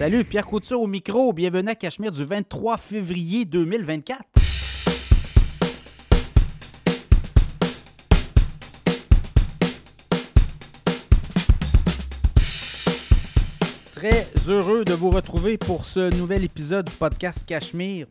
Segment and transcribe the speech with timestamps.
[0.00, 1.34] Salut, Pierre Couture au micro.
[1.34, 4.18] Bienvenue à Cachemire du 23 février 2024.
[13.92, 18.06] Très heureux de vous retrouver pour ce nouvel épisode du podcast Cachemire.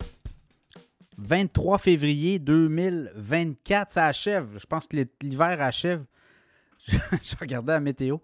[1.18, 4.60] 23 février 2024, ça achève.
[4.60, 6.06] Je pense que l'hiver achève.
[6.88, 8.18] Je, regardais la météo.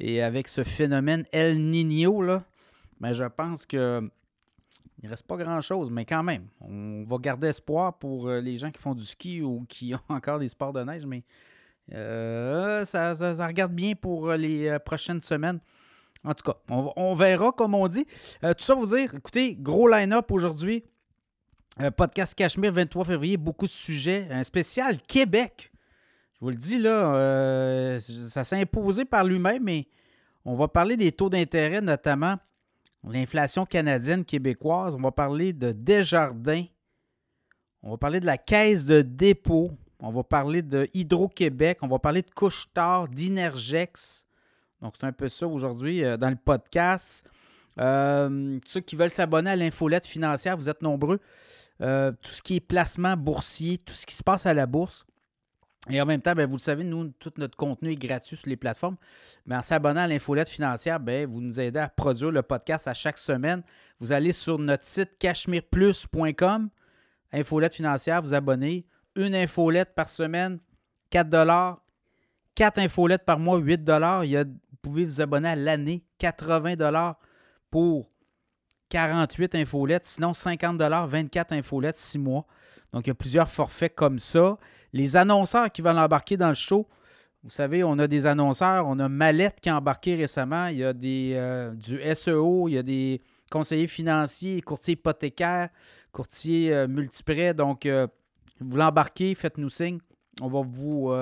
[0.00, 2.42] Et avec ce phénomène El Niño, là,
[3.04, 4.10] mais je pense que
[5.02, 8.70] il reste pas grand-chose, mais quand même, on va garder espoir pour euh, les gens
[8.70, 11.22] qui font du ski ou qui ont encore des sports de neige, mais
[11.92, 13.12] euh, ça,
[13.46, 15.60] regarde bien pour euh, les prochaines semaines.
[16.24, 18.06] En tout cas, on, verra, comme on dit.
[18.40, 20.82] tout ça pour dire, écoutez, gros line-up aujourd'hui.
[21.98, 24.26] podcast Cachemire, 23 février, beaucoup de sujets.
[24.30, 25.70] Un spécial Québec.
[26.36, 29.86] Je vous le dis, là, ça s'est imposé par lui-même, mais
[30.46, 32.38] on va parler des taux d'intérêt, notamment
[33.10, 34.94] l'inflation canadienne québécoise.
[34.94, 36.64] On va parler de Desjardins.
[37.82, 39.70] On va parler de la caisse de dépôt.
[40.00, 41.78] On va parler de Hydro-Québec.
[41.82, 44.26] On va parler de Couche-Tard, d'Inergex.
[44.80, 47.26] Donc, c'est un peu ça aujourd'hui euh, dans le podcast.
[47.80, 51.20] Euh, ceux qui veulent s'abonner à l'infolette financière, vous êtes nombreux.
[51.80, 55.06] Euh, tout ce qui est placement boursier, tout ce qui se passe à la bourse.
[55.90, 58.48] Et en même temps, ben, vous le savez, nous, tout notre contenu est gratuit sur
[58.48, 58.96] les plateformes.
[59.44, 62.94] Mais en s'abonnant à l'infolette financière, ben, vous nous aidez à produire le podcast à
[62.94, 63.62] chaque semaine.
[64.00, 66.70] Vous allez sur notre site cachemireplus.com,
[67.32, 68.86] infolette financière, vous abonnez.
[69.16, 70.58] Une infolette par semaine,
[71.10, 71.78] 4
[72.54, 73.80] 4 infolettes par mois, 8
[74.24, 77.12] Il y a, Vous pouvez vous abonner à l'année, 80
[77.70, 78.10] pour
[78.88, 80.04] 48 infolettes.
[80.04, 82.46] Sinon, 50 24 infolettes, 6 mois.
[82.92, 84.56] Donc, il y a plusieurs forfaits comme ça.
[84.94, 86.86] Les annonceurs qui veulent embarquer dans le show,
[87.42, 88.86] vous savez, on a des annonceurs.
[88.86, 90.68] On a Mallette qui a embarqué récemment.
[90.68, 93.20] Il y a des, euh, du SEO, il y a des
[93.50, 95.68] conseillers financiers, courtiers hypothécaires,
[96.12, 97.54] courtiers euh, multiprêts.
[97.54, 98.06] Donc, euh,
[98.60, 99.98] vous l'embarquez, faites-nous signe.
[100.40, 101.12] On va vous,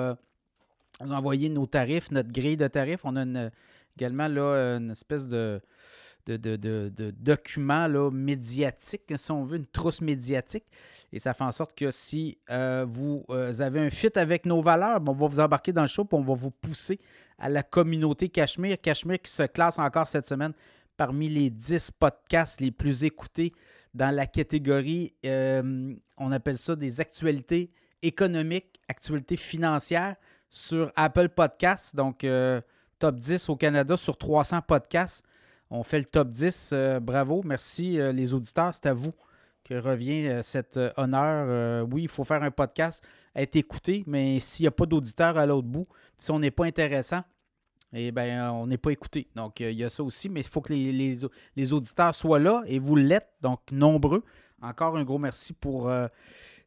[0.99, 3.01] envoyer nos tarifs, notre grille de tarifs.
[3.03, 3.49] On a
[3.97, 5.59] également là, une espèce de
[6.25, 10.65] de, documents là, médiatiques, si on veut, une trousse médiatique.
[11.11, 14.61] Et ça fait en sorte que si euh, vous euh, avez un fit avec nos
[14.61, 16.99] valeurs, on va vous embarquer dans le show et on va vous pousser
[17.37, 18.77] à la communauté Cachemire.
[18.81, 20.53] Cachemire qui se classe encore cette semaine
[20.97, 23.51] parmi les 10 podcasts les plus écoutés
[23.93, 27.69] dans la catégorie, euh, on appelle ça des actualités
[28.01, 30.15] économiques, actualités financières
[30.49, 31.95] sur Apple Podcasts.
[31.95, 32.25] Donc,
[32.97, 35.25] top 10 au Canada sur 300 podcasts.
[35.75, 36.69] On fait le top 10.
[36.71, 37.41] Euh, bravo.
[37.43, 38.75] Merci, euh, les auditeurs.
[38.75, 39.11] C'est à vous
[39.63, 41.87] que revient euh, cet honneur.
[41.91, 43.03] oui, il faut faire un podcast,
[43.35, 46.65] être écouté, mais s'il n'y a pas d'auditeurs à l'autre bout, si on n'est pas
[46.65, 47.23] intéressant,
[47.91, 49.27] eh bien, on n'est pas écouté.
[49.35, 52.77] Donc, il y a ça aussi, mais il faut que les, auditeurs soient là et
[52.77, 54.23] vous l'êtes, donc nombreux.
[54.61, 55.91] Encore un gros merci pour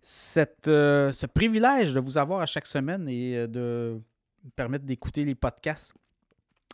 [0.02, 4.00] ce privilège de vous avoir à chaque semaine et de
[4.44, 5.94] me permettre d'écouter les podcasts.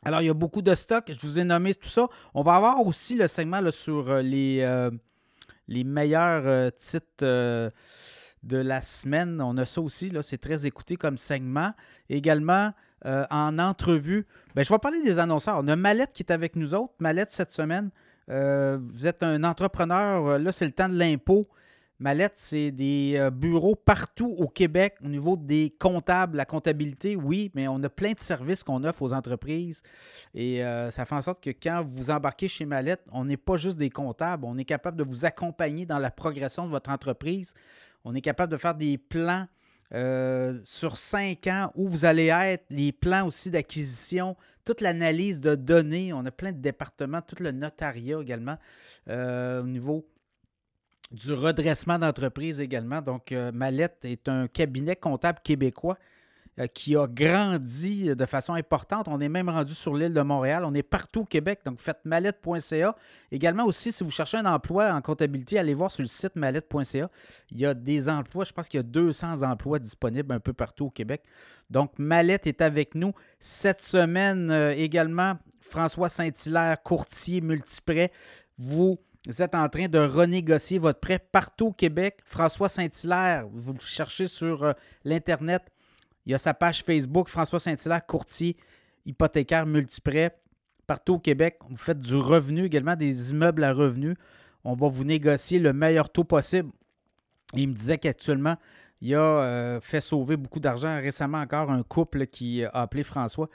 [0.04, 1.12] Alors, il y a beaucoup de stocks.
[1.12, 2.08] Je vous ai nommé tout ça.
[2.34, 4.90] On va avoir aussi le segment sur euh, les, euh,
[5.68, 7.24] les meilleurs euh, titres
[8.42, 9.40] de la semaine.
[9.40, 10.12] On a ça aussi.
[10.22, 11.72] C'est très écouté comme segment.
[12.08, 12.72] Également,
[13.04, 15.58] en entrevue, ben, je vais parler des annonceurs.
[15.58, 16.94] On a Mallette qui est avec nous autres.
[16.98, 17.90] Mallette cette semaine.
[18.28, 20.38] vous êtes un entrepreneur.
[20.38, 21.48] Là, c'est le temps de l'impôt.
[22.02, 27.52] Mallette, c'est des euh, bureaux partout au Québec au niveau des comptables, la comptabilité, oui,
[27.54, 29.84] mais on a plein de services qu'on offre aux entreprises.
[30.34, 33.54] Et euh, ça fait en sorte que quand vous embarquez chez Mallette, on n'est pas
[33.54, 37.54] juste des comptables, on est capable de vous accompagner dans la progression de votre entreprise.
[38.04, 39.46] On est capable de faire des plans
[39.94, 45.54] euh, sur cinq ans où vous allez être, les plans aussi d'acquisition, toute l'analyse de
[45.54, 46.12] données.
[46.12, 48.58] On a plein de départements, tout le notariat également
[49.08, 50.04] au niveau
[51.12, 53.02] du redressement d'entreprise également.
[53.02, 55.98] Donc, euh, Mallette est un cabinet comptable québécois
[56.58, 59.08] euh, qui a grandi de façon importante.
[59.08, 60.64] On est même rendu sur l'île de Montréal.
[60.64, 61.60] On est partout au Québec.
[61.64, 62.96] Donc, faites mallette.ca.
[63.30, 67.08] Également aussi, si vous cherchez un emploi en comptabilité, allez voir sur le site mallette.ca.
[67.50, 68.44] Il y a des emplois.
[68.44, 71.22] Je pense qu'il y a 200 emplois disponibles un peu partout au Québec.
[71.70, 75.34] Donc, Mallette est avec nous cette semaine euh, également.
[75.60, 78.12] François Saint-Hilaire, courtier multiprêt.
[78.58, 78.98] Vous
[79.28, 82.18] vous êtes en train de renégocier votre prêt partout au Québec.
[82.24, 84.72] François Saint-Hilaire, vous le cherchez sur euh,
[85.04, 85.62] l'Internet.
[86.26, 88.56] Il y a sa page Facebook, François Saint-Hilaire, courtier
[89.06, 90.36] hypothécaire multiprêt.
[90.88, 94.16] Partout au Québec, vous faites du revenu également, des immeubles à revenus.
[94.64, 96.70] On va vous négocier le meilleur taux possible.
[97.54, 98.56] il me disait qu'actuellement,
[99.00, 100.96] il a euh, fait sauver beaucoup d'argent.
[101.00, 103.48] Récemment encore, un couple qui a appelé François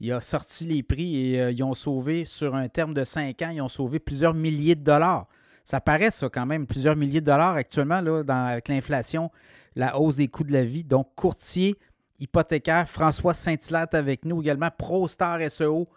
[0.00, 3.40] il a sorti les prix et euh, ils ont sauvé, sur un terme de 5
[3.42, 5.26] ans, ils ont sauvé plusieurs milliers de dollars.
[5.64, 9.30] Ça paraît, ça, quand même, plusieurs milliers de dollars actuellement, là, avec l'inflation,
[9.74, 10.84] la hausse des coûts de la vie.
[10.84, 11.76] Donc, courtier
[12.20, 15.88] hypothécaire, François Saint-Hilaire avec nous également, ProStar SEO,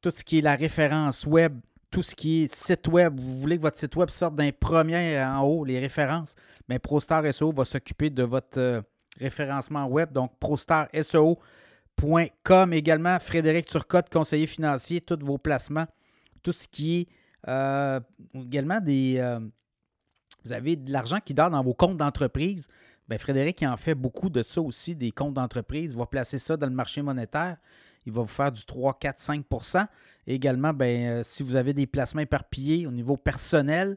[0.00, 1.58] tout ce qui est la référence web,
[1.90, 3.18] tout ce qui est site web.
[3.18, 6.34] Vous voulez que votre site web sorte d'un premier en haut, les références,
[6.68, 8.82] mais ProStar SEO va s'occuper de votre euh,
[9.18, 10.12] référencement web.
[10.12, 11.36] Donc, ProStar SEO
[12.42, 13.18] Com également.
[13.18, 15.86] Frédéric Turcotte, conseiller financier, tous vos placements,
[16.42, 17.08] tout ce qui est
[17.48, 18.00] euh,
[18.34, 19.16] également des.
[19.18, 19.40] Euh,
[20.44, 22.68] vous avez de l'argent qui dort dans vos comptes d'entreprise.
[23.08, 25.92] Bien, Frédéric il en fait beaucoup de ça aussi, des comptes d'entreprise.
[25.92, 27.56] Il va placer ça dans le marché monétaire.
[28.04, 29.86] Il va vous faire du 3, 4, 5%
[30.28, 33.96] également, bien, euh, si vous avez des placements éparpillés au niveau personnel,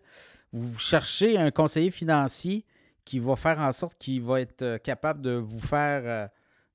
[0.51, 2.65] vous cherchez un conseiller financier
[3.03, 6.29] qui va faire en sorte qu'il va être capable de vous faire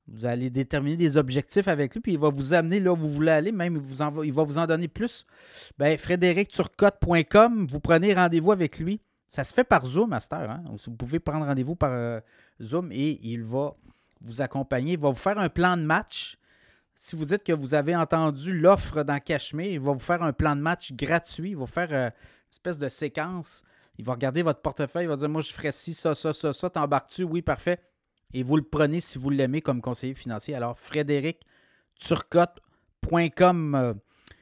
[0.06, 3.08] vous allez déterminer des objectifs avec lui, puis il va vous amener là où vous
[3.08, 5.24] voulez aller, même il, vous va vous en donner plus.
[5.78, 9.00] Bien, frédéricturcotte.com, vous prenez rendez-vous avec lui.
[9.26, 10.50] Ça se fait par Zoom, Master.
[10.50, 10.62] Hein?
[10.86, 12.20] Vous pouvez prendre rendez-vous par euh,
[12.62, 13.74] Zoom et il va
[14.20, 14.92] vous accompagner.
[14.92, 16.38] Il va vous faire un plan de match.
[16.94, 20.32] Si vous dites que vous avez entendu l'offre dans Cachemire, il va vous faire un
[20.32, 21.50] plan de match gratuit.
[21.50, 23.62] Il va faire euh, une espèce de séquence.
[23.98, 25.06] Il va regarder votre portefeuille.
[25.06, 26.70] Il va dire Moi, je ferais ci, ça, ça, ça, ça.
[26.70, 27.24] T'embarques-tu?
[27.24, 27.80] Oui, parfait
[28.34, 30.56] et vous le prenez si vous l'aimez comme conseiller financier.
[30.56, 33.74] Alors, frédéricturcotte.com.
[33.76, 33.94] Euh,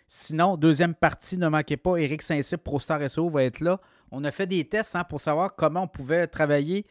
[0.09, 3.79] sinon, deuxième partie, ne manquez pas, Eric Saint-Cyr, ProStar SEO, va être là.
[4.11, 6.87] On a fait des tests hein, pour savoir comment on pouvait travailler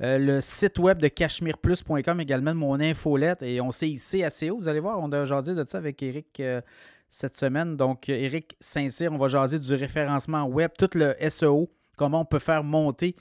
[0.00, 4.30] euh, le site web de cachemireplus.com, également de mon infolette, et on s'est ici à
[4.30, 4.56] SEO.
[4.56, 6.62] Vous allez voir, on a jasé de ça avec Eric euh,
[7.08, 7.76] cette semaine.
[7.76, 11.66] Donc, Eric Saint-Cyr, on va jaser du référencement web, tout le SEO,
[11.98, 13.16] comment on peut faire monter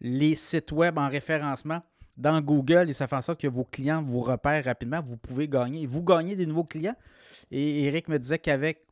[0.00, 1.80] les sites web en référencement
[2.16, 5.02] dans Google et ça fait en sorte que vos clients vous repèrent rapidement.
[5.02, 5.86] Vous pouvez gagner.
[5.86, 6.96] Vous gagnez des nouveaux clients.
[7.50, 8.86] Et Eric me disait qu'avec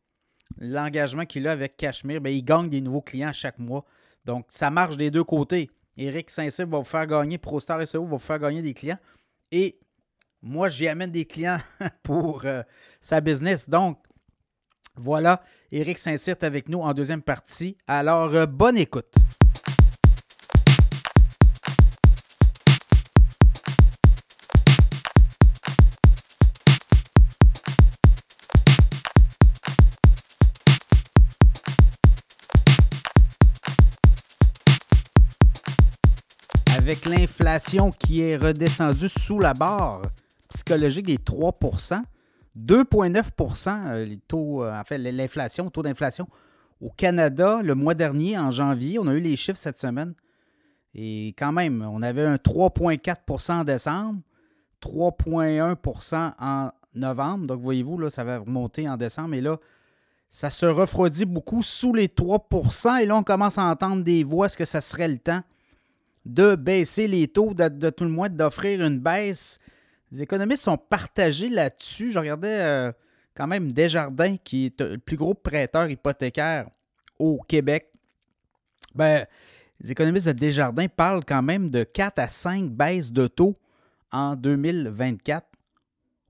[0.59, 3.85] l'engagement qu'il a avec Cachemire, bien, il gagne des nouveaux clients chaque mois.
[4.23, 5.69] Donc, ça marche des deux côtés.
[5.97, 8.99] Eric Saint-Cyr va vous faire gagner, ProStar SEO va vous faire gagner des clients.
[9.51, 9.79] Et
[10.41, 11.59] moi, j'y amène des clients
[12.03, 12.61] pour euh,
[13.01, 13.69] sa business.
[13.69, 13.99] Donc,
[14.95, 17.77] voilà, Eric Saint-Cyr avec nous en deuxième partie.
[17.87, 19.13] Alors, euh, bonne écoute.
[36.85, 40.03] Avec l'inflation qui est redescendue sous la barre
[40.49, 42.03] psychologique des 3%
[42.55, 46.27] 2,9 euh, les taux, euh, en fait, l'inflation, taux d'inflation
[46.79, 48.99] au Canada le mois dernier, en janvier.
[48.99, 50.13] On a eu les chiffres cette semaine.
[50.93, 54.19] Et quand même, on avait un 3,4% en décembre,
[54.83, 57.47] 3,1% en novembre.
[57.47, 59.33] Donc, voyez-vous, là, ça va remonter en décembre.
[59.33, 59.57] Et là,
[60.29, 64.45] ça se refroidit beaucoup sous les 3% Et là, on commence à entendre des voix.
[64.45, 65.41] Est-ce que ça serait le temps
[66.25, 69.59] de baisser les taux, de, tout le moins d'offrir une baisse.
[70.11, 72.11] Les économistes sont partagés là-dessus.
[72.11, 72.91] Je regardais euh,
[73.35, 76.67] quand même Desjardins, qui est le plus gros prêteur hypothécaire
[77.19, 77.91] au Québec.
[78.93, 79.25] Ben,
[79.81, 83.57] les économistes de Desjardins parlent quand même de 4 à 5 baisses de taux
[84.11, 85.45] en 2024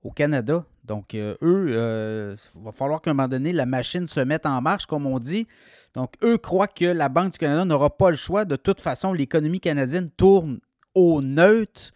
[0.03, 0.65] au Canada.
[0.85, 4.45] Donc, euh, eux, euh, il va falloir qu'à un moment donné, la machine se mette
[4.45, 5.47] en marche, comme on dit.
[5.93, 8.45] Donc, eux croient que la Banque du Canada n'aura pas le choix.
[8.45, 10.59] De toute façon, l'économie canadienne tourne
[10.93, 11.91] au neutre,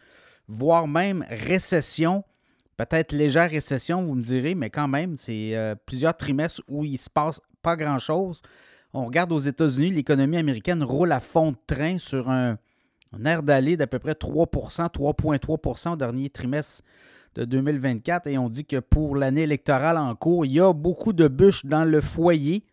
[0.48, 2.24] voire même récession.
[2.78, 6.94] Peut-être légère récession, vous me direz, mais quand même, c'est euh, plusieurs trimestres où il
[6.94, 8.42] ne se passe pas grand-chose.
[8.94, 12.58] On regarde aux États-Unis, l'économie américaine roule à fond de train sur un,
[13.12, 16.84] un air d'aller d'à peu près 3% 3,3% au dernier trimestre
[17.40, 18.28] de 2024.
[18.28, 21.66] Et on dit que pour l'année électorale en cours, il y a beaucoup de bûches
[21.66, 22.64] dans le foyer.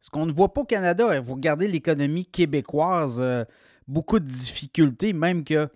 [0.00, 3.44] Ce qu'on ne voit pas au Canada, hein, vous regardez l'économie québécoise, euh,
[3.86, 5.68] beaucoup de difficultés, même que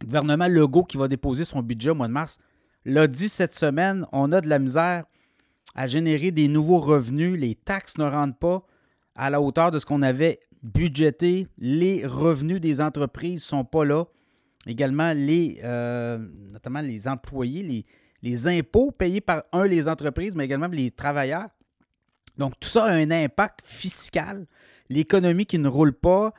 [0.00, 2.38] le gouvernement Legault qui va déposer son budget au mois de mars
[2.84, 5.04] l'a dit cette semaine, on a de la misère
[5.74, 8.64] à générer des nouveaux revenus, les taxes ne rentrent pas
[9.14, 13.84] à la hauteur de ce qu'on avait budgété, les revenus des entreprises ne sont pas
[13.84, 14.04] là.
[14.66, 16.18] Également, les, euh,
[16.50, 17.86] notamment les employés, les,
[18.22, 21.48] les impôts payés par, un, les entreprises, mais également les travailleurs
[22.38, 24.46] donc, tout ça a un impact fiscal.
[24.88, 26.32] L'économie qui ne roule pas.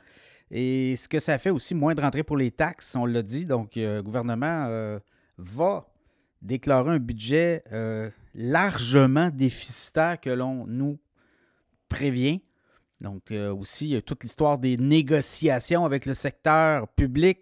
[0.49, 3.45] Et ce que ça fait aussi, moins de rentrée pour les taxes, on l'a dit.
[3.45, 4.97] Donc, euh, le gouvernement euh,
[5.37, 5.87] va
[6.41, 7.63] déclarer un budget
[8.33, 10.97] largement déficitaire que l'on nous
[11.89, 12.41] prévient.
[13.01, 17.39] Donc, aussi, toute l'histoire des négociations avec le secteur public.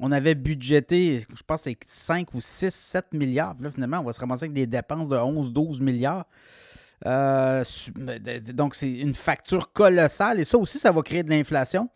[0.00, 3.54] On avait budgété, je pense, c'est 5 ou 6, 7 milliards.
[3.60, 6.26] Là, finalement, on va se ramasser avec des dépenses de 11, 12 milliards.
[7.06, 7.64] Euh,
[8.52, 10.40] donc, c'est une facture colossale.
[10.40, 11.88] Et ça aussi, ça va créer de l'inflation.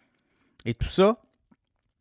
[0.65, 1.21] Et tout ça,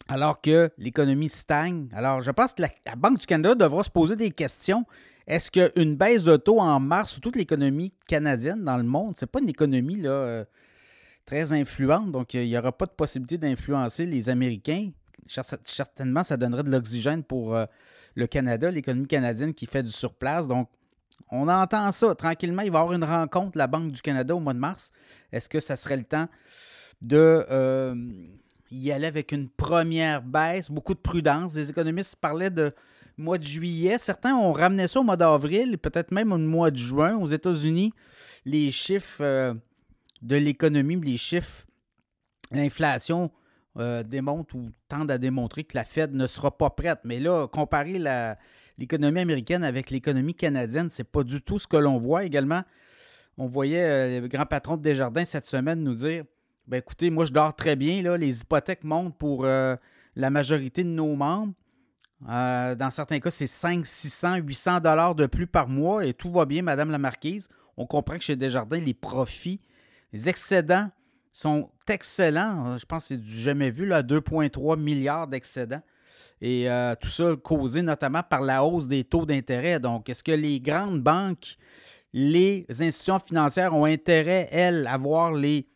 [0.08, 1.90] alors que l'économie stagne.
[1.94, 4.86] Alors, je pense que la, Banque du Canada devra se poser des questions.
[5.28, 9.26] Est-ce qu'une baisse de taux en mars sur toute l'économie canadienne dans le monde, c'est
[9.26, 10.46] pas une économie euh,
[11.26, 14.92] très influente, donc il n'y aura pas de possibilité d'influencer les Américains?
[15.28, 17.66] Certainement, ça donnerait de l'oxygène pour euh,
[18.16, 20.48] le Canada, l'économie canadienne qui fait du surplace.
[20.48, 20.70] Donc,
[21.32, 22.14] on entend ça.
[22.16, 24.92] Tranquillement, il va y avoir une rencontre la Banque du Canada au mois de mars.
[25.32, 26.28] Est-ce que ça serait le temps
[27.02, 27.96] de euh,
[28.72, 31.56] y aller avec une première baisse, beaucoup de prudence?
[31.56, 32.74] Les économistes parlaient de
[33.18, 33.98] mois de juillet.
[33.98, 37.18] Certains ont ramené ça au mois d'avril, peut-être même au mois de juin.
[37.18, 37.94] Aux États-Unis,
[38.46, 39.54] les chiffres euh,
[40.22, 41.66] de l'économie, les chiffres,
[42.52, 43.32] l'inflation
[43.78, 47.00] euh, démontrent ou tendent à démontrer que la Fed ne sera pas prête.
[47.04, 48.00] Mais là, comparer
[48.78, 52.64] l'économie américaine avec l'économie canadienne, c'est pas du tout ce que l'on voit également.
[53.38, 56.24] On voyait euh, le grand patron de Desjardins cette semaine nous dire
[56.68, 60.90] ben écoutez, moi je dors très bien, là, les hypothèques montent pour la majorité de
[60.90, 61.54] nos membres.
[62.30, 66.32] Euh, dans certains cas, c'est 5, 600, 800 dollars de plus par mois et tout
[66.32, 67.50] va bien, Madame la Marquise.
[67.78, 69.60] On comprend que chez Desjardins, les profits,
[70.14, 70.90] les excédents
[71.36, 72.66] sont excellents.
[72.66, 75.82] Euh, je pense que c'est du jamais vu, là, 2,3 milliards d'excédents.
[76.40, 79.80] Et euh, tout ça causé notamment par la hausse des taux d'intérêt.
[79.80, 81.58] Donc, est-ce que les grandes banques,
[82.14, 85.68] les institutions financières ont intérêt, elles, à voir les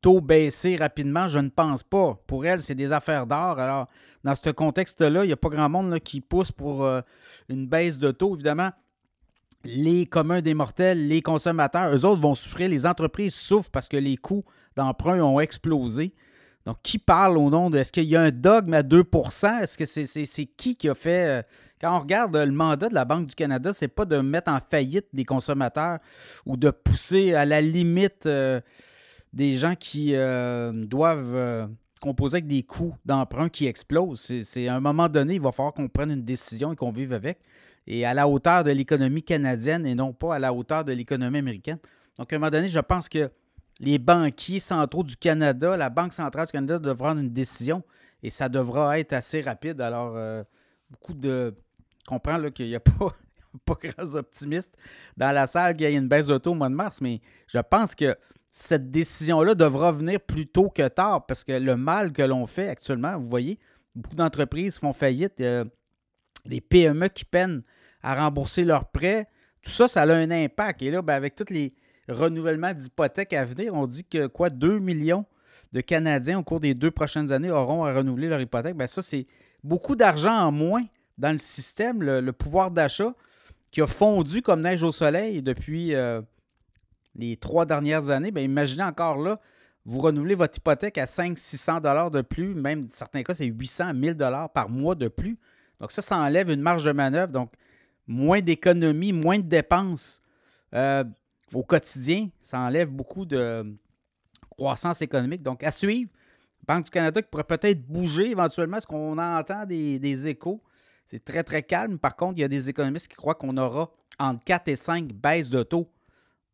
[0.00, 1.28] taux baisser rapidement?
[1.28, 2.18] Je ne pense pas.
[2.26, 3.58] Pour elles, c'est des affaires d'or.
[3.58, 3.88] Alors,
[4.24, 7.02] dans ce contexte-là, il n'y a pas grand monde qui pousse pour euh,
[7.50, 8.34] une baisse de taux.
[8.34, 8.70] Évidemment,
[9.64, 12.68] les communs des mortels, les consommateurs, eux autres vont souffrir.
[12.68, 14.44] Les entreprises souffrent parce que les coûts
[14.76, 16.14] d'emprunt ont explosé.
[16.64, 17.78] Donc, qui parle au nom de.
[17.78, 21.40] Est-ce qu'il y a un dogme à 2% Est-ce que c'est qui qui a fait.
[21.40, 21.42] Euh,
[21.80, 24.60] quand on regarde le mandat de la Banque du Canada, c'est pas de mettre en
[24.60, 25.98] faillite des consommateurs
[26.46, 28.60] ou de pousser à la limite euh,
[29.32, 31.68] des gens qui doivent
[32.02, 34.32] composé avec des coûts d'emprunt qui explosent.
[34.42, 37.12] C'est à un moment donné, il va falloir qu'on prenne une décision et qu'on vive
[37.12, 37.40] avec.
[37.86, 41.38] Et à la hauteur de l'économie canadienne et non pas à la hauteur de l'économie
[41.38, 41.78] américaine.
[42.18, 43.30] Donc, à un moment donné, je pense que
[43.80, 47.82] les banquiers centraux du Canada, la Banque centrale du Canada devra prendre une décision
[48.22, 49.80] et ça devra être assez rapide.
[49.80, 50.44] Alors, euh,
[50.90, 51.54] beaucoup de.
[52.06, 53.14] Comprends qu'il n'y a pas,
[53.64, 54.76] pas grands optimistes
[55.16, 57.58] dans la salle qu'il y ait une baisse d'auto au mois de mars, mais je
[57.58, 58.16] pense que
[58.50, 62.68] cette décision-là devra venir plus tôt que tard parce que le mal que l'on fait
[62.68, 63.58] actuellement, vous voyez,
[63.94, 65.64] beaucoup d'entreprises font faillite, euh,
[66.44, 67.62] des PME qui peinent
[68.02, 69.28] à rembourser leurs prêts,
[69.62, 70.82] tout ça, ça a un impact.
[70.82, 71.74] Et là, ben, avec tous les
[72.08, 75.24] renouvellements d'hypothèques à venir, on dit que quoi, 2 millions
[75.72, 78.76] de Canadiens au cours des deux prochaines années auront à renouveler leur hypothèque.
[78.76, 79.26] Ben, ça, c'est
[79.62, 80.84] beaucoup d'argent en moins
[81.18, 83.14] dans le système, le, pouvoir d'achat
[83.70, 86.20] qui a fondu comme neige au soleil depuis euh,
[87.14, 89.40] les trois dernières années, bien, imaginez encore là,
[89.84, 94.16] vous renouvelez votre hypothèque à 500-600 de plus, même dans certains cas, c'est 800 1000
[94.54, 95.38] par mois de plus.
[95.80, 97.52] Donc ça, ça enlève une marge de manœuvre, donc
[98.06, 100.20] moins d'économies, moins de dépenses
[100.74, 101.04] euh,
[101.52, 102.28] au quotidien.
[102.40, 103.64] Ça enlève beaucoup de
[104.50, 105.42] croissance économique.
[105.42, 106.10] Donc à suivre,
[106.66, 110.62] Banque du Canada qui pourrait peut-être bouger éventuellement, est-ce qu'on entend des, des échos?
[111.06, 111.98] C'est très, très calme.
[111.98, 115.12] Par contre, il y a des économistes qui croient qu'on aura entre 4 et 5
[115.12, 115.88] baisses de taux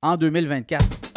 [0.01, 1.08] en 2024.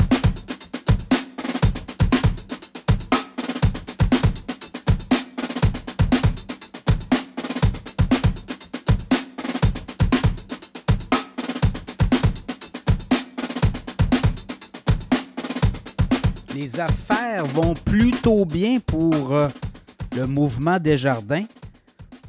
[16.72, 19.50] Les affaires vont plutôt bien pour euh,
[20.16, 21.44] le mouvement Desjardins.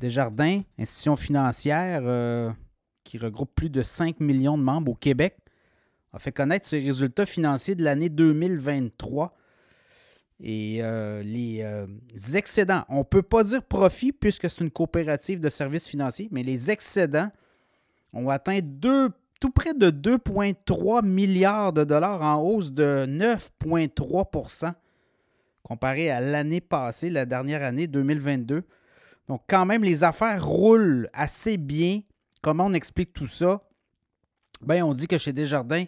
[0.01, 2.51] Desjardins, institution financière euh,
[3.05, 5.37] qui regroupe plus de 5 millions de membres au Québec
[6.13, 9.37] a fait connaître ses résultats financiers de l'année 2023.
[10.41, 15.51] Et euh, les excédents, on ne peut pas dire profit puisque c'est une coopérative de
[15.51, 17.31] services financiers, mais les excédents
[18.13, 18.59] ont atteint
[19.43, 24.73] tout près de 2,3 milliards de dollars en hausse de 9,3%
[25.65, 28.63] comparé à l'année passée, la dernière année 2022.
[29.27, 32.03] Donc quand même, les affaires roulent assez bien.
[32.41, 33.63] Comment on explique tout ça?
[34.65, 35.87] Bien, on dit que chez Desjardins,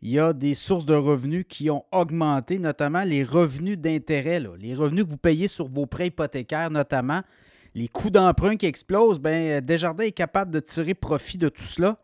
[0.00, 4.74] il y a des sources de revenus qui ont augmenté, notamment les revenus d'intérêt, les
[4.74, 7.20] revenus que vous payez sur vos prêts hypothécaires, notamment
[7.74, 9.20] les coûts d'emprunt qui explosent.
[9.20, 11.98] Bien, Desjardins est capable de tirer profit de tout cela.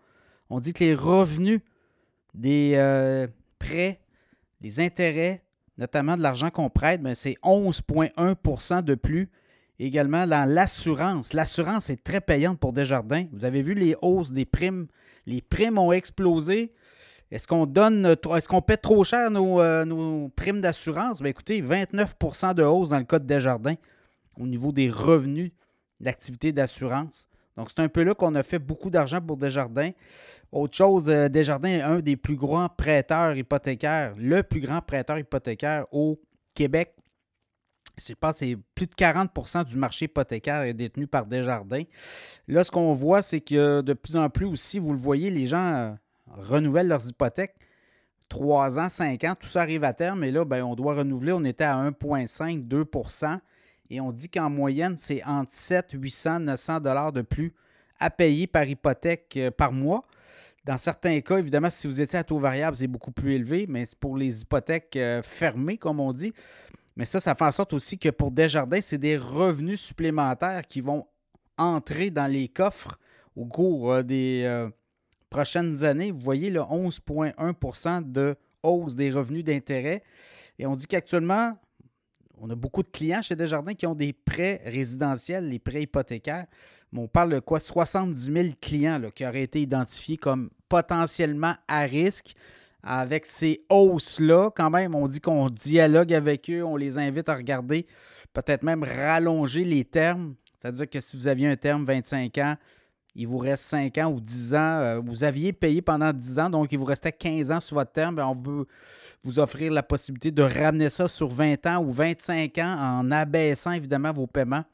[0.52, 1.60] On dit que les revenus
[2.34, 3.26] des euh,
[3.58, 4.00] prêts,
[4.60, 5.42] les intérêts,
[5.78, 9.30] notamment de l'argent qu'on prête, ben, c'est 11,1% de plus.
[9.78, 11.32] également dans l'assurance.
[11.32, 13.24] L'assurance est très payante pour Desjardins.
[13.32, 14.88] Vous avez vu les hausses des primes?
[15.24, 16.74] Les primes ont explosé.
[17.30, 21.22] Est-ce qu'on donne est-ce qu'on paie trop cher nos, euh, primes d'assurance?
[21.22, 23.76] Bien, écoutez, 29% de hausse dans le cas de Desjardins
[24.38, 25.52] au niveau des revenus
[25.98, 27.26] d'activité d'assurance.
[27.56, 29.90] Donc, c'est un peu là qu'on a fait beaucoup d'argent pour Desjardins.
[30.50, 35.18] Autre chose, euh, Desjardins est un des plus grands prêteurs hypothécaires, le plus grand prêteur
[35.18, 36.20] hypothécaire au
[36.54, 36.94] Québec.
[37.98, 41.84] Je pense que c'est plus de 40% du marché hypothécaire est détenu par Desjardins.
[42.48, 45.46] Là, ce qu'on voit, c'est que de plus en plus aussi, vous le voyez, les
[45.46, 45.92] gens euh,
[46.26, 47.54] renouvellent leurs hypothèques.
[48.30, 50.24] 3 ans, 5 ans, tout ça arrive à terme.
[50.24, 51.32] Et là, ben, on doit renouveler.
[51.32, 52.86] On était à 1,5, 2
[53.92, 57.52] et on dit qu'en moyenne, c'est entre 7, 800, 900 dollars de plus
[58.00, 60.06] à payer par hypothèque euh, par mois.
[60.64, 63.84] Dans certains cas, évidemment, si vous étiez à taux variable, c'est beaucoup plus élevé, mais
[63.84, 66.32] c'est pour les hypothèques euh, fermées, comme on dit.
[66.96, 70.80] Mais ça, ça fait en sorte aussi que pour Desjardins, c'est des revenus supplémentaires qui
[70.80, 71.06] vont
[71.58, 72.98] entrer dans les coffres
[73.36, 74.68] au cours euh, des
[75.28, 76.12] prochaines années.
[76.12, 80.02] Vous voyez le 11,1 de hausse des revenus d'intérêt.
[80.58, 81.58] Et on dit qu'actuellement,
[82.40, 86.46] on a beaucoup de clients chez Desjardins qui ont des prêts résidentiels, les prêts hypothécaires.
[86.92, 87.60] Mais on parle de quoi?
[87.60, 92.34] 70 000 clients qui auraient été identifiés comme potentiellement à risque.
[92.84, 97.36] Avec ces hausses-là, quand même, on dit qu'on dialogue avec eux, on les invite à
[97.36, 97.86] regarder,
[98.32, 100.34] peut-être même rallonger les termes.
[100.56, 102.56] C'est-à-dire que si vous aviez un terme 25 ans,
[103.14, 104.58] il vous reste 5 ans ou 10 ans.
[104.58, 107.92] Euh, vous aviez payé pendant 10 ans, donc il vous restait 15 ans sur votre
[107.92, 108.16] terme.
[108.16, 108.66] Ben, on veut
[109.24, 113.72] vous offrir la possibilité de ramener ça sur 20 ans ou 25 ans en abaissant
[113.72, 114.64] évidemment vos paiements.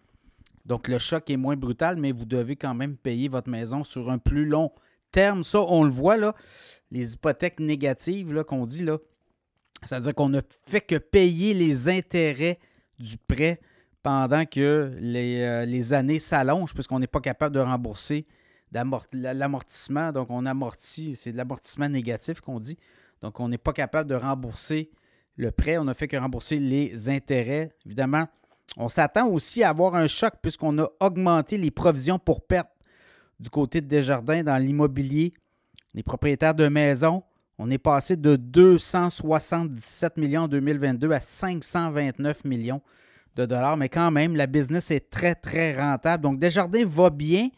[0.64, 4.10] Donc le choc est moins brutal, mais vous devez quand même payer votre maison sur
[4.10, 4.70] un plus long
[5.10, 5.44] terme.
[5.44, 6.34] Ça, on le voit là,
[6.90, 8.98] les hypothèques négatives qu'on dit là.
[9.84, 12.58] C'est-à-dire qu'on ne fait que payer les intérêts
[12.98, 13.60] du prêt
[14.02, 18.26] pendant que les, euh, les années s'allongent, puisqu'on n'est pas capable de rembourser
[18.72, 20.12] l'amortissement.
[20.12, 22.76] Donc, on amortit, c'est de l'amortissement négatif qu'on dit.
[23.22, 24.90] Donc, on n'est pas capable de rembourser
[25.36, 25.78] le prêt.
[25.78, 27.70] On n'a fait que rembourser les intérêts.
[27.86, 28.26] Évidemment,
[28.76, 32.70] on s'attend aussi à avoir un choc puisqu'on a augmenté les provisions pour perte
[33.40, 35.32] du côté de Desjardins dans l'immobilier.
[35.94, 37.22] Les propriétaires de maisons,
[37.58, 42.82] on est passé de 277 millions en 2022 à 529 millions
[43.36, 43.76] de dollars.
[43.76, 46.22] Mais quand même, la business est très, très rentable.
[46.22, 47.48] Donc, Desjardins va bien.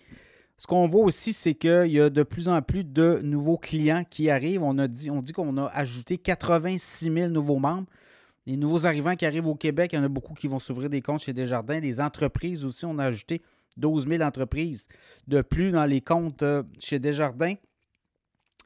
[0.61, 4.05] Ce qu'on voit aussi, c'est qu'il y a de plus en plus de nouveaux clients
[4.05, 4.63] qui arrivent.
[4.63, 7.87] On, a dit, on dit qu'on a ajouté 86 000 nouveaux membres.
[8.45, 10.91] Les nouveaux arrivants qui arrivent au Québec, il y en a beaucoup qui vont s'ouvrir
[10.91, 11.81] des comptes chez Desjardins.
[11.81, 13.41] Les entreprises aussi, on a ajouté
[13.79, 14.89] 12 000 entreprises
[15.29, 17.55] de plus dans les comptes euh, chez Desjardins.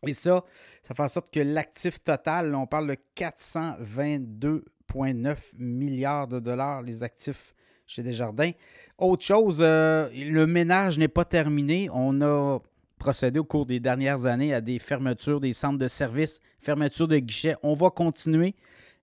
[0.04, 0.42] Et ça,
[0.82, 7.04] ça fait en sorte que l'actif total, on parle de 422,9 milliards de dollars, les
[7.04, 7.54] actifs
[7.86, 8.52] chez Desjardins.
[8.98, 11.88] Autre chose, euh, le ménage n'est pas terminé.
[11.92, 12.58] On a
[12.98, 17.18] procédé au cours des dernières années à des fermetures des centres de services, fermetures de
[17.18, 17.56] guichets.
[17.62, 18.54] On va continuer.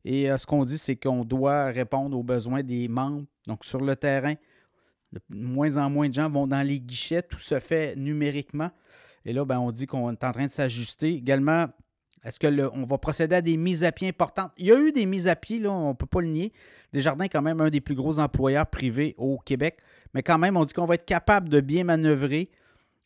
[0.06, 3.26] Et euh, ce qu'on dit, c'est qu'on doit répondre aux besoins des membres.
[3.48, 4.36] Donc, sur le terrain,
[5.30, 7.22] moins en moins de gens vont dans les guichets.
[7.22, 8.72] Tout se fait numériquement.
[9.26, 11.14] Et là, ben, on dit qu'on est en train de s'ajuster.
[11.14, 11.68] Également,
[12.24, 14.52] est-ce qu'on va procéder à des mises à pied importantes?
[14.58, 16.54] Il y a eu des mises à pied, là, on ne peut pas le nier.
[16.94, 19.80] Desjardins quand même un des plus gros employeurs privés au Québec.
[20.14, 22.52] Mais quand même, on dit qu'on va être capable de bien manœuvrer.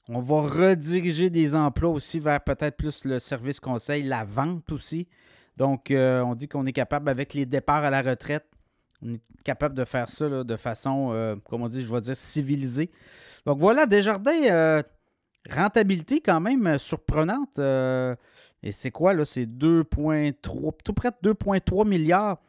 [0.09, 5.07] On va rediriger des emplois aussi vers peut-être plus le service conseil, la vente aussi.
[5.55, 8.45] Donc, euh, on dit qu'on est capable, avec les départs à la retraite,
[9.01, 12.17] on est capable de faire ça de façon, euh, comment on dit, je vais dire,
[12.17, 12.91] civilisée.
[13.45, 14.83] Donc voilà, Desjardins, euh,
[15.49, 17.59] rentabilité quand même surprenante.
[18.65, 19.25] Et c'est quoi, là?
[19.25, 22.41] C'est 2,3, tout près de 2,3 milliards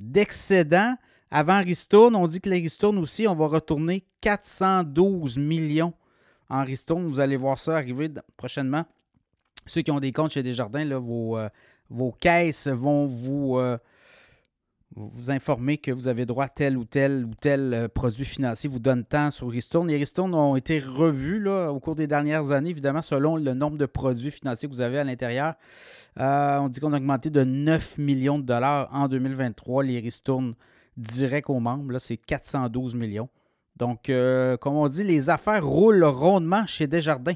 [0.00, 0.96] d'excédent.
[1.30, 5.94] Avant Ristourne, on dit que les Ristourne aussi, on va retourner 412 millions
[6.50, 7.06] en Ristourne.
[7.06, 8.84] Vous allez voir ça arriver prochainement.
[9.64, 11.48] Ceux qui ont des comptes chez Desjardins, là, vos, euh,
[12.18, 13.78] caisses vont vous, euh,
[14.96, 18.70] vous informer que vous avez droit à tel ou tel ou tel euh, produit financier,
[18.70, 19.88] vous donne tant sur Ristourne.
[19.88, 23.76] Les Ristourne ont été revus là, au cours des dernières années, évidemment, selon le nombre
[23.76, 25.54] de produits financiers que vous avez à l'intérieur.
[26.16, 30.54] on dit qu'on a augmenté de 9 millions de dollars en 2023, les Ristourne
[30.96, 31.98] direct aux membres.
[31.98, 33.28] c'est 412 millions.
[33.76, 37.34] Donc, euh, comme on dit, les affaires roulent rondement chez Desjardins.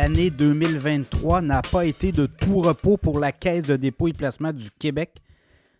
[0.00, 4.52] L'année 2023 n'a pas été de tout repos pour la Caisse de dépôt et placement
[4.52, 5.10] du Québec.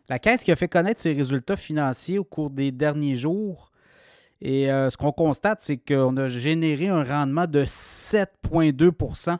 [0.08, 3.70] La Caisse qui a fait connaître ses résultats financiers au cours des derniers jours.
[4.40, 9.36] Et euh, ce qu'on constate, c'est qu'on a généré un rendement de 7,2%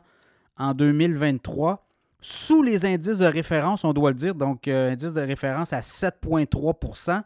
[0.57, 1.85] en 2023,
[2.21, 4.33] sous les indices de référence, on doit le dire.
[4.33, 7.21] Donc, euh, indice de référence à 7,3%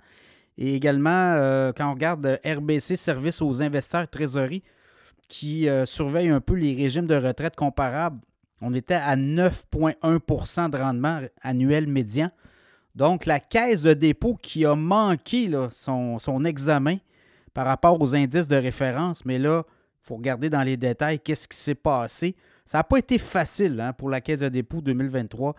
[0.58, 4.64] Et également, euh, quand on regarde RBC, Service aux investisseurs trésorerie,
[5.28, 8.20] qui surveille un peu les régimes de retraite comparables,
[8.62, 12.32] on était à 9,1% de rendement annuel médian.
[12.96, 16.98] Donc, la caisse de dépôt qui a manqué son, examen
[17.54, 21.48] par rapport aux indices de référence, mais là, il faut regarder dans les détails qu'est-ce
[21.48, 22.36] qui s'est passé.
[22.66, 25.56] Ça n'a pas été facile hein, pour la caisse de dépôt 2023.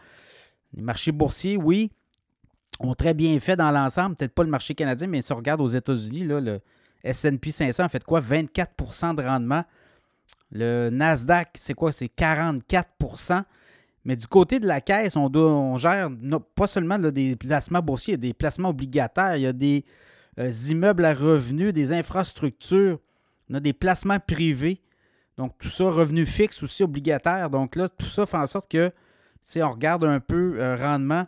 [0.74, 1.90] Les marchés boursiers, oui,
[2.80, 4.16] ont très bien fait dans l'ensemble.
[4.16, 6.60] Peut-être pas le marché canadien, mais si on regarde aux États-Unis, le
[7.04, 8.20] SP 500 a fait quoi?
[8.20, 9.64] 24% de rendement.
[10.50, 11.92] Le Nasdaq, c'est quoi?
[11.92, 13.44] C'est 44%
[14.04, 16.10] mais du côté de la caisse, on, gère
[16.54, 19.84] pas seulement des placements boursiers, il y a des placements obligataires, il y a des
[20.38, 22.98] euh, immeubles à revenus, des infrastructures,
[23.48, 24.82] on a des placements privés.
[25.38, 27.50] Donc, tout ça, revenus fixes aussi obligataires.
[27.50, 28.92] Donc là, tout ça fait en sorte que
[29.42, 31.26] si on regarde un peu euh, rendement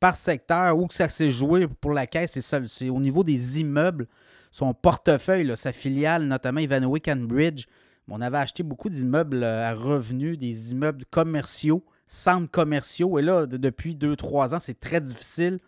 [0.00, 4.08] par secteur, où que ça s'est joué pour la caisse, c'est au niveau des immeubles,
[4.54, 7.64] son portefeuille, sa filiale, notamment Ivanhoe Cambridge.
[8.06, 13.18] On avait acheté beaucoup d'immeubles euh, à revenus, des immeubles commerciaux centres commerciaux.
[13.18, 15.58] Et là, depuis 2-3 ans, c'est très difficile.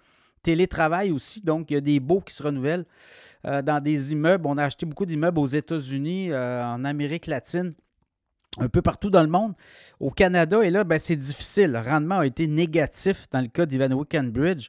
[0.45, 2.85] Télétravail aussi, donc il y a des baux qui se renouvellent
[3.45, 4.47] euh, dans des immeubles.
[4.47, 7.75] On a acheté beaucoup d'immeubles aux États-Unis, euh, en Amérique latine,
[8.59, 9.55] un peu partout dans le monde.
[9.99, 11.73] Au Canada, et là, ben, c'est difficile.
[11.73, 14.69] Le rendement a été négatif dans le cas d'Ivanhoe Cambridge.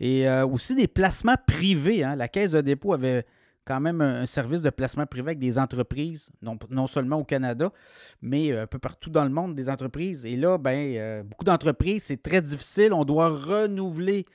[0.00, 2.02] Et aussi des placements privés.
[2.02, 2.16] Hein.
[2.16, 3.24] La Caisse de dépôt avait
[3.64, 7.72] quand même un, service de placement privé avec des entreprises, non, non, seulement au Canada,
[8.20, 10.26] mais euh, un peu partout dans le monde, des entreprises.
[10.26, 12.92] Et là, ben, euh, beaucoup d'entreprises, c'est très difficile.
[12.92, 14.26] On doit renouveler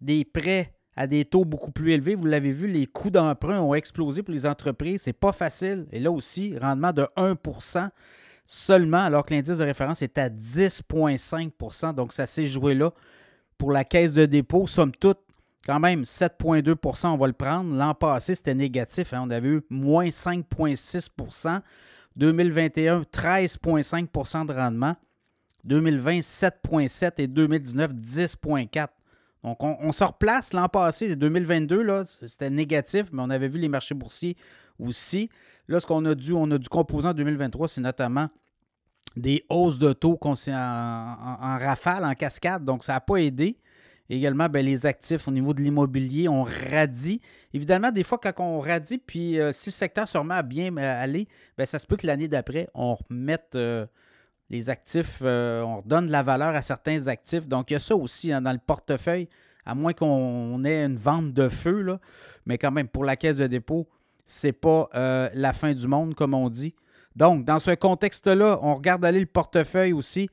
[0.00, 2.14] des prêts à des taux beaucoup plus élevés.
[2.14, 5.02] Vous l'avez vu, les coûts d'emprunt ont explosé pour les entreprises.
[5.02, 5.86] C'est pas facile.
[5.90, 7.90] Et là aussi, rendement de 1%
[8.46, 12.92] seulement, alors que l'indice de référence est à 10,5% Donc, ça s'est joué là
[13.58, 14.66] pour la caisse de dépôt.
[14.66, 15.20] Somme toute,
[15.66, 17.74] quand même 7,2% on va le prendre.
[17.74, 19.12] L'an passé, c'était négatif.
[19.12, 19.22] Hein.
[19.24, 21.60] On avait eu moins 5,6%
[22.16, 24.96] 2021, 13,5% de rendement.
[25.64, 28.88] 2020, 7,7 et 2019, 10,4
[29.44, 33.94] donc, on, se replace l'an passé, 2022, c'était négatif, mais on avait vu les marchés
[33.94, 34.38] boursiers
[34.78, 35.28] aussi.
[35.68, 38.30] Là, ce qu'on a dû, on a dû composer en 2023, c'est notamment
[39.14, 42.64] des hausses de taux en, en, rafale, en cascade.
[42.64, 43.58] Donc, ça n'a pas aidé.
[44.10, 47.20] Également, ben, les actifs au niveau de l'immobilier, on radie.
[47.54, 50.76] Évidemment, des fois, quand on radie, puis euh, si le secteur se remet à bien
[50.76, 53.86] euh, aller, ben, ça se peut que l'année d'après, on remette euh,
[54.50, 57.48] les actifs, on redonne de la valeur à certains actifs.
[57.48, 59.28] Donc, il y a ça aussi hein, dans le portefeuille,
[59.64, 61.98] à moins qu'on ait une vente de feu, là.
[62.44, 63.88] mais quand même, pour la caisse de dépôt,
[64.26, 66.74] c'est pas la fin du monde, comme on dit.
[67.16, 70.28] Donc, dans ce contexte-là, on regarde aller le portefeuille aussi.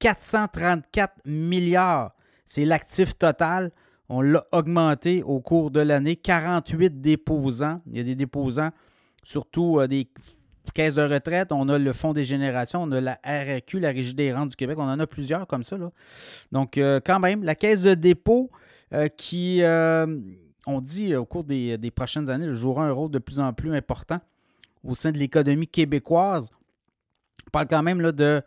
[0.00, 2.12] 434 milliards
[2.52, 3.70] c'est l'actif total.
[4.10, 6.16] On l'a augmenté au cours de l'année.
[6.16, 7.80] 48 déposants.
[7.86, 8.68] Il y a des déposants,
[9.22, 10.06] surtout euh, des
[10.74, 11.50] caisses de retraite.
[11.50, 12.82] On a le Fonds des générations.
[12.82, 14.76] On a la RRQ, la Régie des rentes du Québec.
[14.78, 15.78] On en a plusieurs comme ça.
[16.50, 18.50] Donc, euh, quand même, la caisse de dépôt
[18.92, 19.62] euh, qui,
[20.66, 23.74] on dit au cours des, des, prochaines années, jouera un rôle de plus en plus
[23.74, 24.20] important
[24.84, 26.50] au sein de l'économie québécoise.
[27.46, 28.42] On parle quand même là, de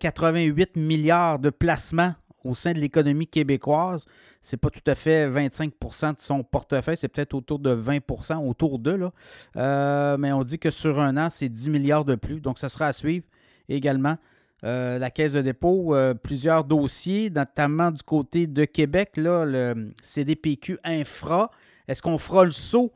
[0.00, 4.06] 88 milliards de placements au sein de l'économie québécoise.
[4.40, 8.78] C'est pas tout à fait 25% de son portefeuille, c'est peut-être autour de 20% autour
[8.78, 8.96] d'eux.
[8.96, 9.12] Là.
[9.56, 12.40] Euh, mais on dit que sur un an, c'est 10 milliards de plus.
[12.40, 13.26] Donc, ça sera à suivre
[13.68, 14.16] également.
[14.64, 19.92] Euh, la Caisse de dépôt, euh, plusieurs dossiers, notamment du côté de Québec, là, le
[20.02, 21.50] CDPQ Infra.
[21.86, 22.92] Est-ce qu'on fera le saut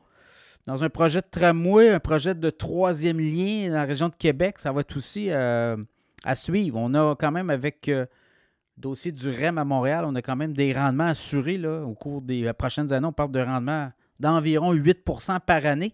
[0.65, 4.59] dans un projet de tramway, un projet de troisième lien dans la région de Québec?
[4.59, 6.77] Ça va être aussi à suivre.
[6.79, 7.89] On a quand même avec
[8.77, 12.21] dossier du REM à Montréal, on a quand même des rendements assurés là, au cours
[12.21, 13.07] des euh, prochaines années.
[13.07, 15.93] On parle de rendement d'environ 8% par année.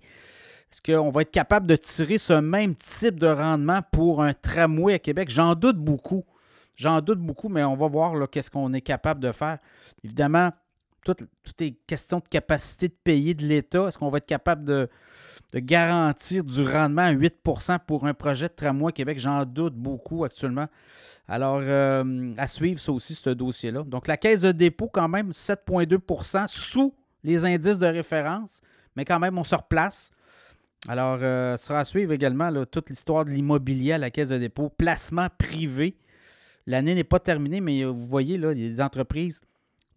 [0.71, 4.93] Est-ce qu'on va être capable de tirer ce même type de rendement pour un tramway
[4.93, 5.29] à Québec?
[5.29, 6.23] J'en doute beaucoup.
[6.75, 9.57] J'en doute beaucoup, mais on va voir qu'est-ce qu'on est capable de faire.
[10.03, 10.51] Évidemment,
[11.03, 11.15] tout,
[11.59, 13.87] est question de capacité de payer de l'État.
[13.87, 14.89] Est-ce qu'on va être capable de,
[15.53, 17.37] de garantir du rendement à 8
[17.87, 19.19] pour un projet de tramway à Québec?
[19.19, 20.67] J'en doute beaucoup actuellement.
[21.29, 23.83] Alors, euh, à suivre, ça aussi, ce dossier-là.
[23.83, 26.91] Donc, la caisse de dépôt, quand même, 7,2% sous
[27.23, 28.61] les indices de référence,
[28.95, 30.09] mais quand même, on se replace.
[30.87, 34.69] Alors, euh, sera à suivre également toute l'histoire de l'immobilier à la caisse de dépôt,
[34.69, 35.97] placement privé.
[36.65, 39.41] L'année n'est pas terminée, mais vous voyez, là, entreprises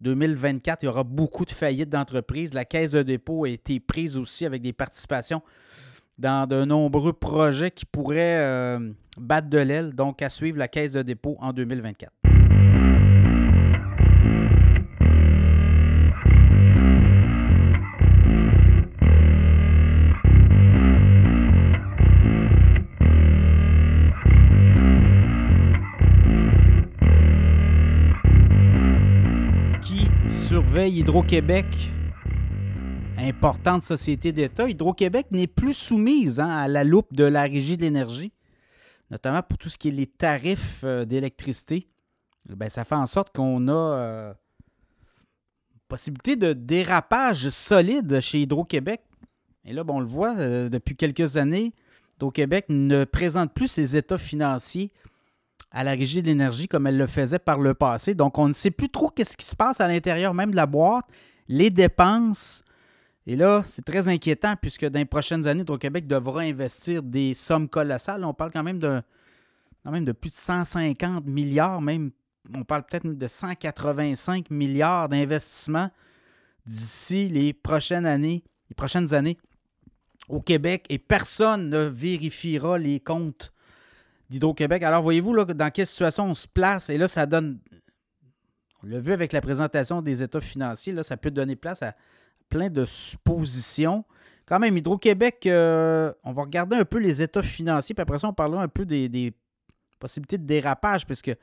[0.01, 2.53] 2024, il y aura beaucoup de faillites d'entreprises.
[2.53, 5.41] La caisse de dépôt a été prise aussi avec des participations
[6.19, 8.79] dans de nombreux projets qui pourraient euh,
[9.17, 9.93] battre de l'aile.
[9.93, 12.11] Donc, à suivre la caisse de dépôt en 2024.
[29.81, 31.65] Qui surveille Hydro-Québec
[33.17, 37.83] importante société d'État, Hydro-Québec n'est plus soumise hein, à la loupe de la Régie de
[37.83, 38.31] l'énergie,
[39.11, 41.87] notamment pour tout ce qui est les tarifs euh, d'électricité.
[42.49, 44.33] Ben, ça fait en sorte qu'on a euh,
[45.87, 49.01] possibilité de dérapage solide chez Hydro-Québec.
[49.65, 51.73] Et là, bon, on le voit euh, depuis quelques années,
[52.17, 54.91] Hydro-Québec ne présente plus ses états financiers
[55.71, 58.13] à la Régie de l'énergie comme elle le faisait par le passé.
[58.13, 60.65] Donc, on ne sait plus trop qu'est-ce qui se passe à l'intérieur même de la
[60.65, 61.05] boîte.
[61.47, 62.63] Les dépenses
[63.25, 67.69] et là, c'est très inquiétant puisque dans les prochaines années, Hydro-Québec devra investir des sommes
[67.69, 68.23] colossales.
[68.25, 69.01] On parle quand même de,
[69.83, 72.11] quand même de plus de 150 milliards, même
[72.53, 75.89] on parle peut-être de 185 milliards d'investissements
[76.65, 79.37] d'ici les prochaines années, les prochaines années
[80.27, 83.53] au Québec et personne ne vérifiera les comptes
[84.29, 84.83] d'Hydro-Québec.
[84.83, 86.89] Alors voyez-vous là, dans quelle situation on se place?
[86.89, 87.59] Et là ça donne
[88.83, 91.95] on l'a vu avec la présentation des états financiers, là, ça peut donner place à,
[92.49, 94.05] plein de suppositions.
[94.45, 98.27] Quand même, Hydro-Québec, euh, on va regarder un peu les états financiers, puis après ça,
[98.27, 99.33] on parlera un peu des,
[99.99, 101.33] possibilités de dérapage, puisque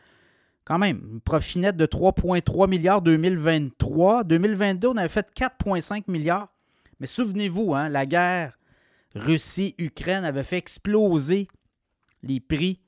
[0.64, 4.24] quand même, une profit net de 3,3 milliards 2023.
[4.24, 6.48] 2022, on avait fait 4,5 milliards.
[7.00, 8.58] Mais souvenez-vous, hein, la guerre
[9.14, 11.48] Russie-Ukraine avait fait exploser
[12.22, 12.80] les prix,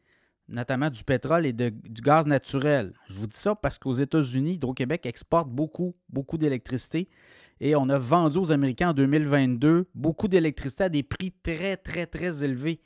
[0.48, 2.92] notamment du pétrole et du gaz naturel.
[3.08, 7.08] Je vous dis ça parce qu'aux États-Unis, Hydro-Québec exporte beaucoup, beaucoup d'électricité.
[7.64, 12.06] Et on a vendu aux Américains en 2022 beaucoup d'électricité à des prix très, très,
[12.06, 12.80] très élevés,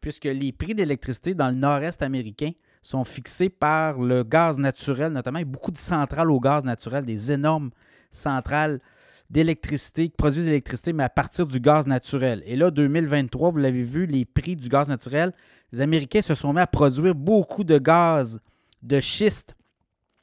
[0.00, 5.42] puisque les prix d'électricité dans le nord-est américain sont fixés par le gaz naturel, notamment
[5.42, 7.72] beaucoup de centrales au gaz naturel, des énormes
[8.10, 8.80] centrales
[9.28, 12.42] d'électricité qui produisent de l'électricité, mais à partir du gaz naturel.
[12.46, 15.34] Et là, 2023, vous l'avez vu, les prix du gaz naturel,
[15.72, 18.40] les Américains se sont mis à produire beaucoup de gaz
[18.82, 19.56] de schiste.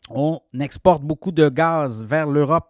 [0.09, 2.68] On exporte beaucoup de gaz vers l'Europe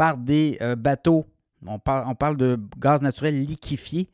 [0.00, 1.26] par des euh, bateaux.
[1.66, 4.08] On, parle de gaz naturel liquéfié.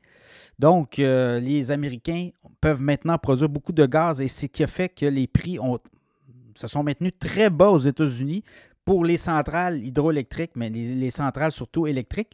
[0.58, 4.66] Donc, euh, les Américains peuvent maintenant produire beaucoup de gaz et c'est ce qui a
[4.66, 5.60] fait que les prix
[6.56, 8.42] se sont maintenus très bas aux États-Unis
[8.84, 12.32] pour les centrales hydroélectriques, mais les, centrales surtout électriques.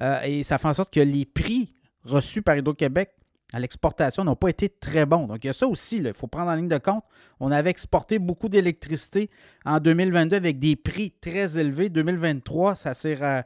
[0.00, 3.12] Euh, et ça fait en sorte que les prix reçus par Hydro-Québec
[3.52, 5.26] à l'exportation n'ont pas été très bons.
[5.26, 7.04] Donc, il y a ça aussi, il faut prendre en ligne de compte.
[7.40, 9.30] On avait exporté beaucoup d'électricité
[9.64, 11.88] en 2022 avec des prix très élevés.
[11.88, 13.42] 2023, ça sert à.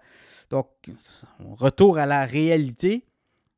[0.51, 0.69] Donc,
[1.57, 3.07] retour à la réalité.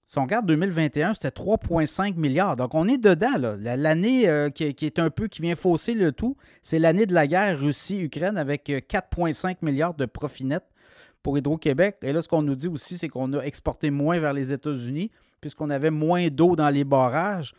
[0.06, 2.56] Si on regarde 2021, c'était 3,5 milliards.
[2.56, 3.56] Donc, on est dedans.
[3.58, 7.26] L'année euh, qui, est un peu, qui vient fausser le tout, c'est l'année de la
[7.26, 10.62] guerre Russie-Ukraine avec 4,5 euh, milliards de profit net
[11.22, 11.96] pour Hydro-Québec.
[12.02, 15.10] Et là, ce qu'on nous dit aussi, c'est qu'on a exporté moins vers les États-Unis
[15.44, 17.52] puisqu'on avait moins d'eau dans les barrages.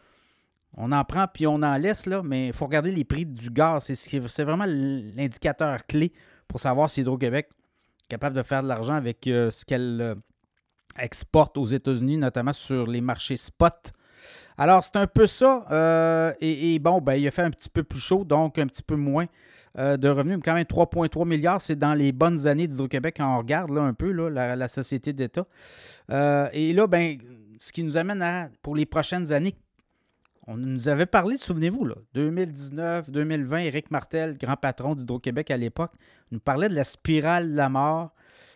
[0.76, 3.52] On en prend puis on en laisse, là, mais il faut regarder les prix du
[3.52, 3.93] gaz.
[3.93, 6.12] C'est vraiment l'indicateur clé
[6.48, 10.15] pour savoir si Hydro-Québec est capable de faire de l'argent avec euh, ce qu'elle euh,
[10.98, 13.93] exporte aux États-Unis, notamment sur les marchés spot.
[14.58, 15.67] Alors, c'est un peu ça.
[15.69, 18.84] Euh, et, bon, ben, il a fait un petit peu plus chaud, donc un petit
[18.84, 19.26] peu moins
[19.78, 20.38] de revenus.
[20.38, 23.93] Mais quand même, 3,3 milliards, c'est dans les bonnes années d'Hydro-Québec on regarde là, un
[23.93, 25.45] peu la société d'État.
[26.10, 27.17] et là, ben,
[27.60, 29.56] ce qui nous amène à, pour les prochaines années,
[30.48, 35.94] on nous avait parlé, souvenez-vous, 2019, 2020, Éric Martel, grand patron d'Hydro-Québec à l'époque,
[36.32, 38.13] nous parlait de la spirale de la mort.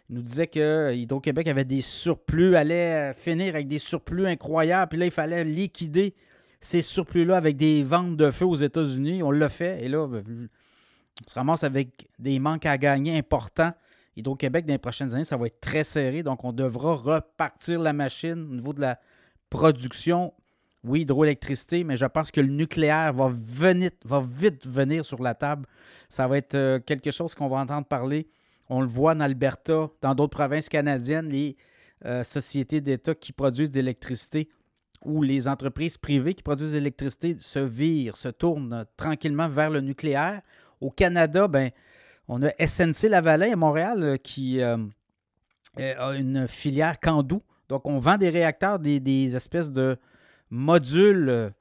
[0.10, 5.00] Il nous disait que Hydro-Québec avait des surplus, allait finir avec des surplus incroyables, puis
[5.00, 6.14] là, il fallait liquider
[6.62, 9.24] ces surplus-là avec des ventes de feu aux États-Unis.
[9.24, 10.24] On l'a fait, et là, ben,
[11.26, 13.72] on se ramasse avec des manques à gagner importants.
[14.16, 16.24] Hydro-Québec, dans les prochaines années, ça va être très serré.
[16.24, 18.96] Donc, on devra repartir la machine au niveau de la
[19.50, 20.34] production.
[20.84, 25.36] Oui, hydroélectricité, mais je pense que le nucléaire va, venir, va vite venir sur la
[25.36, 25.66] table.
[26.08, 28.30] Ça va être euh, quelque chose qu'on va entendre parler.
[28.70, 31.58] On le voit en Alberta, dans d'autres provinces canadiennes, les
[32.06, 34.48] euh, sociétés d'État qui produisent de l'électricité
[35.04, 39.82] ou les entreprises privées qui produisent de l'électricité se virent, se tournent tranquillement vers le
[39.82, 40.42] nucléaire.
[40.82, 41.72] Au Canada, ben,
[42.30, 44.78] on a SNC Lavalin à Montréal euh, qui euh,
[45.78, 47.42] a une filière Candou.
[47.68, 49.98] Donc, on vend des réacteurs, des, espèces de
[50.50, 51.52] modules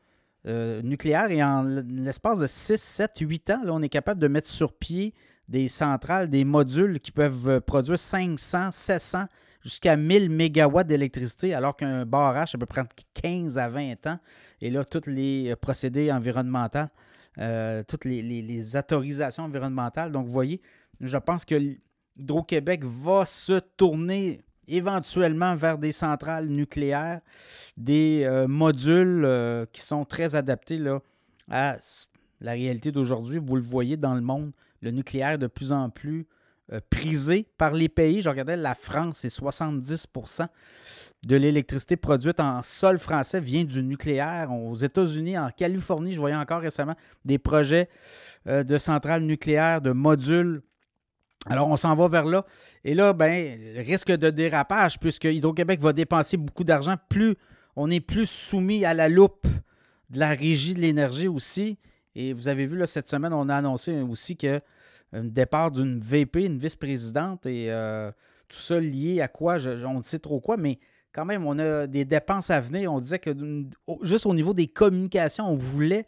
[0.46, 4.48] euh, nucléaires et en l'espace de 6, 7, 8 ans, on est capable de mettre
[4.48, 5.12] sur pied
[5.48, 9.26] des centrales, des modules qui peuvent euh, produire 500, 700,
[9.62, 14.18] jusqu'à 1000 mégawatts d'électricité, alors qu'un barrage, ça peut prendre 15 à 20 ans.
[14.60, 16.86] Et là, tous les euh, procédés environnementaux,
[17.38, 20.12] euh, toutes les, autorisations environnementales.
[20.12, 20.60] Donc, vous voyez,
[21.00, 21.76] je pense que
[22.16, 27.20] Hydro-Québec va se tourner éventuellement vers des centrales nucléaires,
[27.76, 29.26] des modules
[29.72, 31.00] qui sont très adaptés là,
[31.50, 31.78] à
[32.40, 33.38] la réalité d'aujourd'hui.
[33.38, 36.24] Vous le voyez dans le monde, le nucléaire de plus en plus euh,
[36.90, 38.22] prisé par les pays.
[38.22, 40.48] Je regardais la France, c'est 70%
[41.26, 44.52] de l'électricité produite en sol français vient du nucléaire.
[44.52, 47.88] Aux États-Unis, en Californie, je voyais encore récemment des projets
[48.46, 50.62] euh, de centrales nucléaires, de modules.
[51.46, 52.44] Alors, on s'en va vers là.
[52.84, 57.34] Et là, ben, risque de dérapage, puisque Hydro-Québec va dépenser beaucoup d'argent, plus
[57.74, 59.46] on est plus soumis à la loupe
[60.10, 61.78] de la régie de l'énergie aussi.
[62.14, 64.60] Et vous avez vu, là, cette semaine, on a annoncé aussi que
[65.12, 68.10] un départ d'une VP, une vice-présidente, et euh,
[68.48, 70.78] tout ça lié à quoi, on ne sait trop quoi, mais
[71.12, 72.92] quand même, on a des dépenses à venir.
[72.92, 73.30] On disait que
[74.02, 76.06] juste au niveau des communications, on voulait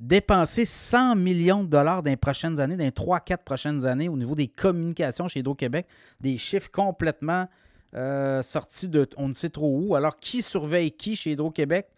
[0.00, 4.16] dépenser 100 millions de dollars dans les prochaines années, dans les 3-4 prochaines années, au
[4.16, 5.86] niveau des communications chez Hydro-Québec.
[6.20, 7.48] Des chiffres complètement
[7.94, 9.94] euh, sortis de on ne sait trop où.
[9.94, 11.88] Alors, qui surveille qui chez Hydro-Québec?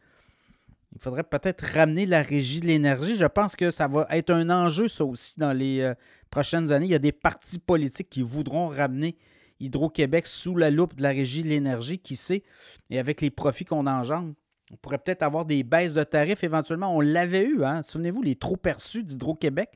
[0.92, 3.16] Il faudrait peut-être ramener la régie de l'énergie.
[3.16, 5.94] Je pense que ça va être un enjeu, ça aussi, dans les euh,
[6.30, 6.86] prochaines années.
[6.86, 9.16] Il y a des partis politiques qui voudront ramener
[9.60, 12.42] Hydro-Québec sous la loupe de la régie de l'énergie, qui sait,
[12.88, 14.34] et avec les profits qu'on engendre.
[14.72, 16.94] On pourrait peut-être avoir des baisses de tarifs éventuellement.
[16.94, 17.82] On l'avait eu, hein?
[17.82, 19.70] souvenez-vous, les trop perçus d'Hydro-Québec.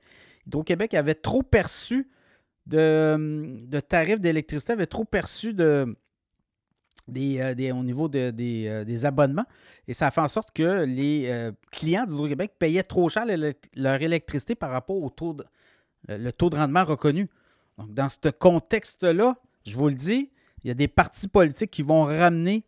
[0.46, 2.11] Hydro-Québec avait trop perçu
[2.66, 5.96] de, de tarifs d'électricité, avait trop perçu de,
[7.11, 9.45] euh, des, au niveau euh, des, abonnements.
[9.87, 13.27] Et ça a fait en sorte que les euh, clients d'Hydro-Québec payaient trop cher
[13.77, 15.45] leur électricité par rapport au taux de,
[16.09, 17.29] le taux de rendement reconnu.
[17.77, 19.37] Donc, dans ce contexte-là,
[19.67, 20.31] je vous le dis,
[20.62, 22.64] il y a des partis politiques qui vont ramener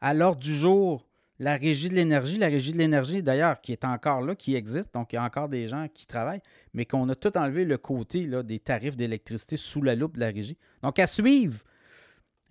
[0.00, 1.04] à l'ordre du jour
[1.40, 2.38] la régie de l'énergie.
[2.38, 4.94] La régie de l'énergie, d'ailleurs, qui est encore là, qui existe.
[4.94, 6.42] Donc, il y a encore des gens qui travaillent,
[6.72, 10.28] mais qu'on a tout enlevé le côté des tarifs d'électricité sous la loupe de la
[10.28, 10.56] régie.
[10.84, 11.64] Donc, à suivre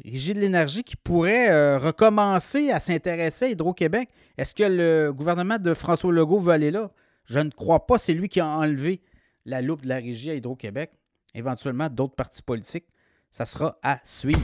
[0.04, 4.10] Régie de l'énergie qui pourrait euh, recommencer à s'intéresser à Hydro-Québec.
[4.38, 6.92] Est-ce que le gouvernement de François Legault veut aller là?
[7.26, 7.98] Je ne crois pas.
[7.98, 9.02] C'est lui qui a enlevé
[9.46, 10.92] la loupe de la régie à Hydro-Québec.
[11.34, 12.88] Éventuellement, d'autres partis politiques.
[13.30, 14.42] Ça sera à suivre.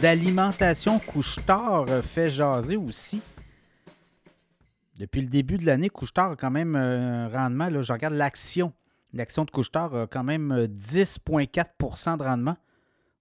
[0.00, 3.20] D'alimentation couche-tard fait jaser aussi.
[4.98, 7.68] Depuis le début de l'année, couche-tard a quand même un rendement.
[7.68, 8.72] Là, je regarde l'action.
[9.12, 12.56] L'action de couche-tard a quand même 10,4% de rendement.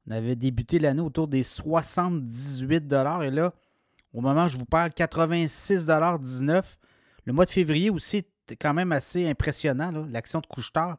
[0.07, 3.53] On avait débuté l'année autour des 78 Et là,
[4.13, 6.75] au moment où je vous parle, 86,19
[7.25, 9.91] Le mois de février aussi est quand même assez impressionnant.
[10.09, 10.97] L'action de couche-tard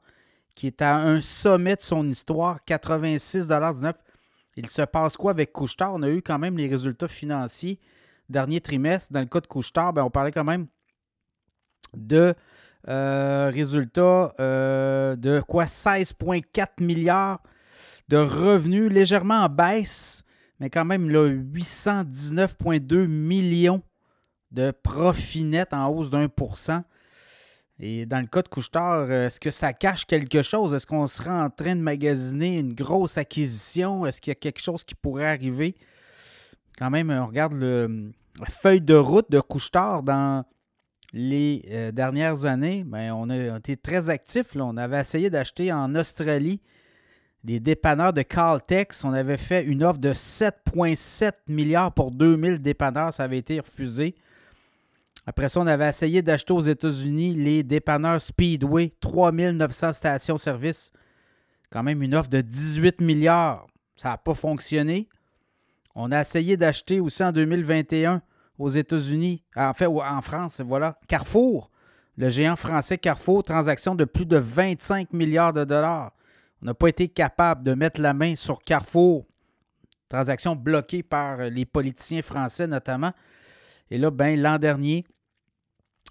[0.55, 3.93] qui est à un sommet de son histoire, 86,19
[4.57, 5.95] il se passe quoi avec Couchetard?
[5.95, 7.79] On a eu quand même les résultats financiers
[8.29, 9.13] dernier trimestre.
[9.13, 10.67] Dans le cas de Couchetard, ben, on parlait quand même
[11.95, 12.35] de
[12.89, 15.65] euh, résultats euh, de quoi?
[15.65, 17.43] 16,4 milliards
[18.09, 20.23] de revenus, légèrement en baisse,
[20.61, 23.83] mais quand même 819,2 millions
[24.53, 26.85] de profit net en hausse d'un pour cent.
[27.79, 30.73] Et dans le cas de Couchetard, euh, est-ce que ça cache quelque chose?
[30.73, 34.07] Est-ce qu'on sera en train de magasiner une grosse acquisition?
[34.07, 35.75] Est-ce qu'il y a quelque chose qui pourrait arriver?
[36.79, 40.45] Quand même, on regarde la feuille de route de Couchetard dans
[41.13, 42.85] les euh, dernières années.
[42.85, 44.57] Bien, on a été très actifs.
[44.57, 46.61] On avait essayé d'acheter en Australie
[47.45, 49.05] des dépanneurs de Caltex.
[49.05, 53.15] On avait fait une offre de 7,7 milliards pour 2000 dépanneurs.
[53.15, 54.15] Ça avait été refusé.
[55.27, 60.93] Après ça, on avait essayé d'acheter aux États-Unis les dépanneurs Speedway, 3900 stations-service.
[61.71, 63.67] Quand même une offre de 18 milliards.
[63.97, 65.09] Ça n'a pas fonctionné.
[65.97, 68.23] On a essayé d'acheter aussi en 2021
[68.59, 71.71] aux États-Unis, en fait en France, voilà, Carrefour,
[72.17, 76.13] le géant français Carrefour, transaction de plus de 25 milliards de dollars.
[76.63, 79.27] On n'a pas été capable de mettre la main sur Carrefour,
[80.09, 83.13] transaction bloquée par les politiciens français notamment.
[83.91, 85.05] Et là, ben, l'an dernier,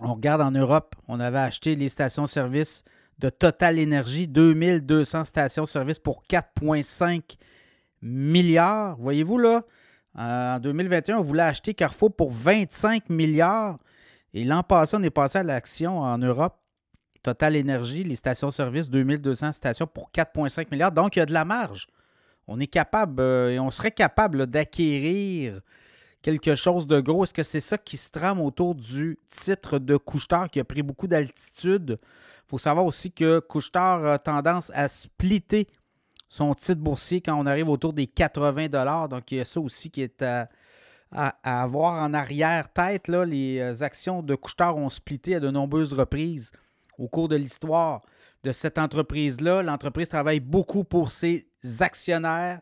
[0.01, 2.83] on regarde en Europe, on avait acheté les stations-service
[3.19, 7.37] de Total Energy, 2200 stations-service pour 4,5
[8.01, 8.97] milliards.
[8.97, 9.63] Voyez-vous là,
[10.17, 13.77] en 2021, on voulait acheter Carrefour pour 25 milliards.
[14.33, 16.57] Et l'an passé, on est passé à l'action en Europe
[17.23, 20.91] Total Énergie, les stations-service, 2200 stations pour 4,5 milliards.
[20.91, 21.87] Donc, il y a de la marge.
[22.47, 25.61] On est capable euh, et on serait capable d'acquérir
[26.25, 27.23] quelque chose de gros.
[27.23, 30.81] Est-ce que c'est ça qui se trame autour du titre de Couchetard qui a pris
[30.81, 31.99] beaucoup d'altitude?
[32.01, 35.67] Il faut savoir aussi que Couchetard a tendance à splitter
[36.27, 38.69] son titre boursier quand on arrive autour des 80
[39.07, 40.49] Donc, il y a ça aussi qui est à,
[41.43, 43.07] avoir en arrière-tête.
[43.07, 46.53] Les euh, actions de Couchetard ont splitté à de nombreuses reprises
[46.97, 48.01] au cours de l'histoire
[48.43, 49.61] de cette entreprise-là.
[49.61, 51.47] L'entreprise travaille beaucoup pour ses
[51.81, 52.61] actionnaires.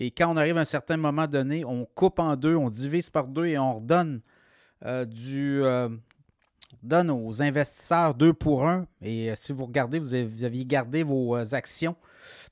[0.00, 3.10] Et quand on arrive à un certain moment donné, on coupe en deux, on divise
[3.10, 4.20] par deux et on redonne
[4.84, 5.60] euh, du.
[5.62, 5.88] Euh,
[6.82, 8.86] donne aux investisseurs deux pour un.
[9.02, 11.96] Et si vous regardez, vous, aviez gardé vos actions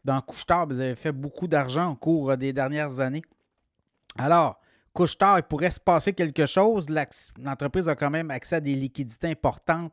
[0.04, 3.22] dans Couchetard, vous avez fait beaucoup d'argent au cours euh, des dernières années.
[4.18, 4.60] Alors,
[4.92, 6.88] Couchetard, il pourrait se passer quelque chose.
[7.40, 9.92] L'entreprise a quand même accès à des liquidités importantes.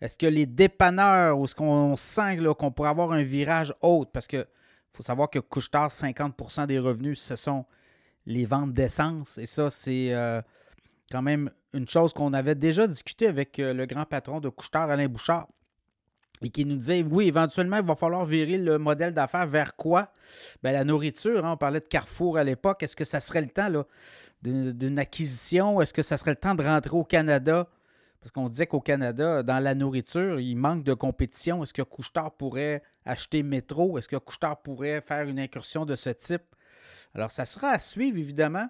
[0.00, 4.04] Est-ce que les dépanneurs ou est-ce qu'on sent qu'on pourrait avoir un virage haut?
[4.04, 4.44] Parce que
[4.98, 7.64] faut savoir que Couchetard, 50% des revenus, ce sont
[8.26, 9.38] les ventes d'essence.
[9.38, 10.42] Et ça, c'est euh,
[11.08, 14.90] quand même une chose qu'on avait déjà discuté avec euh, le grand patron de Couchetard,
[14.90, 15.46] Alain Bouchard
[16.42, 20.12] et qui nous disait oui, éventuellement, il va falloir virer le modèle d'affaires vers quoi?
[20.64, 22.82] Bien, La nourriture, hein, on parlait de Carrefour à l'époque.
[22.82, 23.70] Est-ce que ça serait le temps
[24.42, 25.80] d'une acquisition?
[25.80, 27.68] Est-ce que ça serait le temps de rentrer au Canada?
[28.20, 31.62] Parce qu'on disait qu'au Canada, dans la nourriture, il manque de compétition.
[31.62, 33.96] Est-ce que Couchetard pourrait acheter Métro?
[33.96, 36.42] Est-ce que Couchetard pourrait faire une incursion de ce type?
[37.14, 38.68] Alors, ça sera à suivre, évidemment.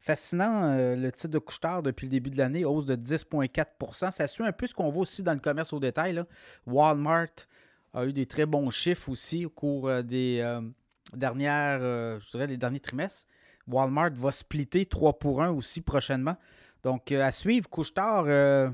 [0.00, 4.26] Fascinant, euh, le titre de couche depuis le début de l'année, hausse de 10,4 Ça
[4.28, 6.22] suit un peu ce qu'on voit aussi dans le commerce au détail.
[6.66, 7.26] Walmart
[7.94, 10.60] a eu des très bons chiffres aussi au cours euh, des euh,
[11.14, 13.26] dernières, je dirais, les derniers trimestres.
[13.66, 16.36] Walmart va splitter 3 pour 1 aussi prochainement.
[16.82, 18.72] Donc, à suivre, Couchetard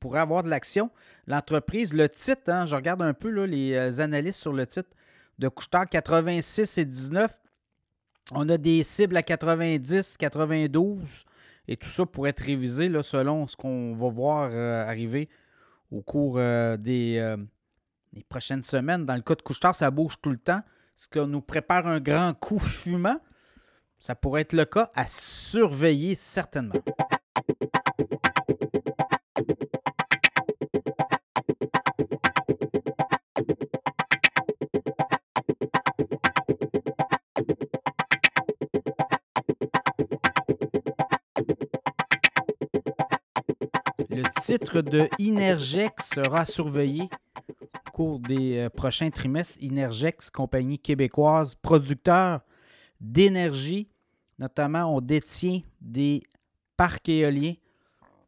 [0.00, 0.90] pourrait avoir de l'action.
[1.26, 4.90] L'entreprise, le titre, hein, je regarde un peu les analystes sur le titre
[5.38, 7.38] de Couchetard, 86 et 19.
[8.32, 11.24] On a des cibles à 90, 92,
[11.68, 15.28] et tout ça pourrait être révisé selon ce qu'on va voir euh, arriver
[15.90, 17.36] au cours euh, des, euh,
[18.28, 19.04] prochaines semaines.
[19.04, 20.62] Dans le cas de Couchetard, ça bouge tout le temps.
[20.96, 23.20] Est-ce qu'on nous prépare un grand coup fumant?
[23.98, 26.74] Ça pourrait être le cas à surveiller certainement.
[44.14, 47.08] Le titre de Inergex sera surveillé
[47.86, 49.56] au cours des euh, prochains trimestres.
[49.62, 52.40] Inergex, compagnie québécoise, producteur
[53.00, 53.88] d'énergie.
[54.38, 56.22] Notamment, on détient des
[56.76, 57.54] parcs éoliens.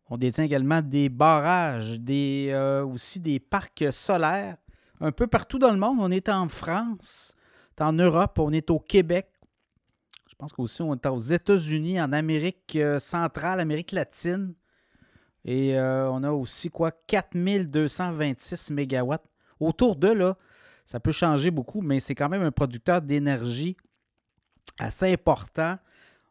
[0.08, 4.56] On détient également des barrages, des, euh, aussi des parcs solaires.
[5.00, 5.98] Un peu partout dans le monde.
[6.00, 7.34] On est en France,
[7.78, 9.26] en Europe, on est au Québec.
[10.30, 14.54] Je pense qu'aussi on est aux États-Unis, en Amérique euh, centrale, Amérique latine.
[15.44, 19.14] Et euh, on a aussi quoi 4226 MW.
[19.60, 20.36] Autour de là,
[20.86, 23.76] ça peut changer beaucoup, mais c'est quand même un producteur d'énergie
[24.80, 25.78] assez important.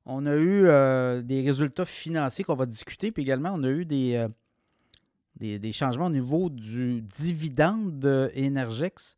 [0.05, 3.85] On a eu euh, des résultats financiers qu'on va discuter, puis également on a eu
[3.85, 4.27] des, euh,
[5.59, 9.15] des, changements au niveau du dividende Energex.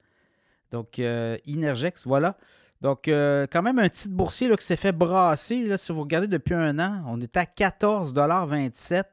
[0.72, 2.38] Donc, Energex, voilà.
[2.82, 5.78] Donc, quand même un titre boursier là, qui s'est fait brasser.
[5.78, 9.06] Si vous regardez depuis un an, on est à 14,27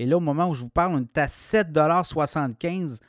[0.00, 3.00] et là, au moment où je vous parle, on est à 7,75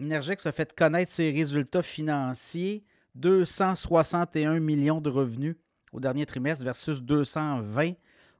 [0.00, 2.82] Energex a fait connaître ses résultats financiers.
[3.14, 5.56] 261 millions de revenus
[5.92, 7.92] au dernier trimestre versus 220.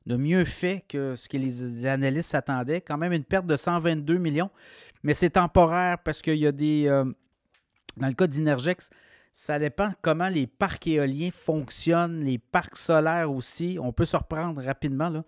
[0.06, 2.80] On a mieux fait que ce que les analystes s'attendaient.
[2.80, 4.50] Quand même une perte de 122 millions.
[5.02, 6.86] Mais c'est temporaire parce qu'il y a des.
[6.88, 7.04] Euh,
[7.98, 8.88] dans le cas d'Energex,
[9.38, 13.76] ça dépend comment les parcs éoliens fonctionnent, les parcs solaires aussi.
[13.78, 15.24] On peut se reprendre rapidement là,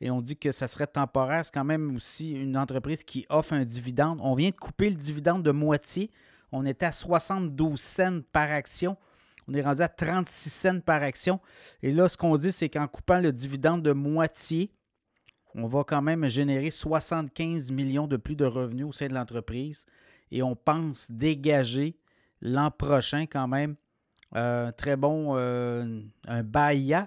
[0.00, 1.44] et on dit que ça serait temporaire.
[1.44, 4.20] C'est quand même aussi une entreprise qui offre un dividende.
[4.22, 6.12] On vient de couper le dividende de moitié.
[6.52, 8.96] On était à 72 cents par action.
[9.48, 11.40] On est rendu à 36 cents par action.
[11.82, 14.70] Et là, ce qu'on dit, c'est qu'en coupant le dividende de moitié,
[15.56, 19.84] on va quand même générer 75 millions de plus de revenus au sein de l'entreprise.
[20.30, 21.98] Et on pense dégager
[22.40, 23.76] l'an prochain quand même.
[24.36, 26.42] Euh, très bon, euh, un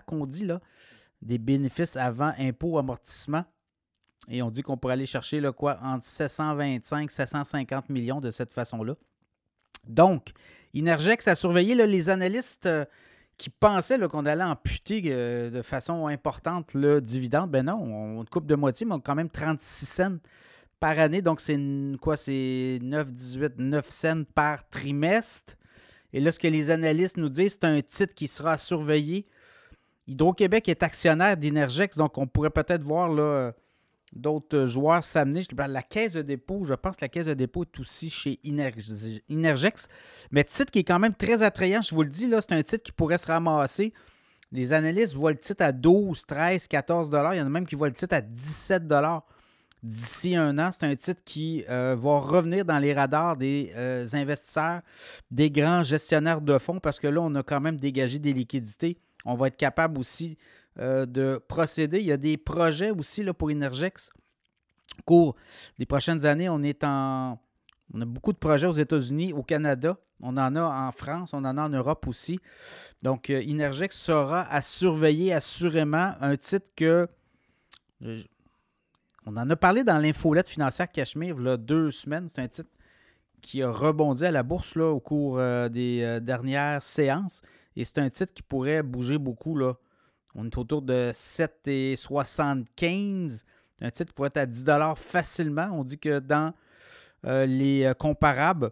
[0.05, 0.59] qu'on dit là,
[1.21, 3.45] des bénéfices avant impôt amortissement.
[4.27, 8.53] Et on dit qu'on pourrait aller chercher quoi, entre 725 et 750 millions de cette
[8.53, 8.93] façon-là.
[9.87, 10.31] Donc,
[10.73, 12.85] Inergex a surveillé les analystes euh,
[13.37, 17.49] qui pensaient qu'on allait amputer de façon importante le dividende.
[17.49, 20.17] Ben non, on, coupe de moitié, mais on a quand même 36 cents
[20.81, 21.21] par année.
[21.21, 21.57] Donc, c'est
[22.01, 22.17] quoi?
[22.17, 25.53] C'est 9, 18, 9 cents par trimestre.
[26.11, 29.25] Et là, ce que les analystes nous disent, c'est un titre qui sera surveillé.
[30.07, 33.53] Hydro-Québec est actionnaire d'Inergex, donc on pourrait peut-être voir
[34.11, 35.43] d'autres joueurs s'amener.
[35.55, 39.87] La caisse de dépôt, je pense que la caisse de dépôt est aussi chez Inergex.
[40.31, 42.83] Mais titre qui est quand même très attrayant, je vous le dis, c'est un titre
[42.83, 43.93] qui pourrait se ramasser.
[44.51, 47.75] Les analystes voient le titre à 12, 13, 14 Il y en a même qui
[47.75, 48.85] voient le titre à 17
[49.83, 50.71] d'ici un an.
[50.71, 54.81] C'est un titre qui euh, va revenir dans les radars des euh, investisseurs,
[55.29, 58.97] des grands gestionnaires de fonds, parce que là, on a quand même dégagé des liquidités.
[59.25, 60.37] On va être capable aussi
[60.79, 61.99] euh, de procéder.
[61.99, 64.09] Il y a des projets aussi là, pour Energex.
[64.99, 65.35] Au cours
[65.79, 67.39] des prochaines années, on est en.
[67.93, 69.97] On a beaucoup de projets aux États-Unis, au Canada.
[70.21, 72.39] On en a en France, on en a en Europe aussi.
[73.03, 77.09] Donc, Energex sera à surveiller assurément un titre que.
[79.31, 82.27] On en a parlé dans l'infolette financière Cachemire deux semaines.
[82.27, 82.69] C'est un titre
[83.41, 87.41] qui a rebondi à la bourse là, au cours euh, des dernières séances.
[87.75, 89.75] Et c'est un titre qui pourrait bouger beaucoup là,
[90.35, 93.43] on est autour de 7,75.
[93.81, 94.65] Un titre qui pourrait être à 10
[94.95, 95.69] facilement.
[95.73, 96.53] On dit que dans
[97.25, 98.71] euh, les euh, comparables,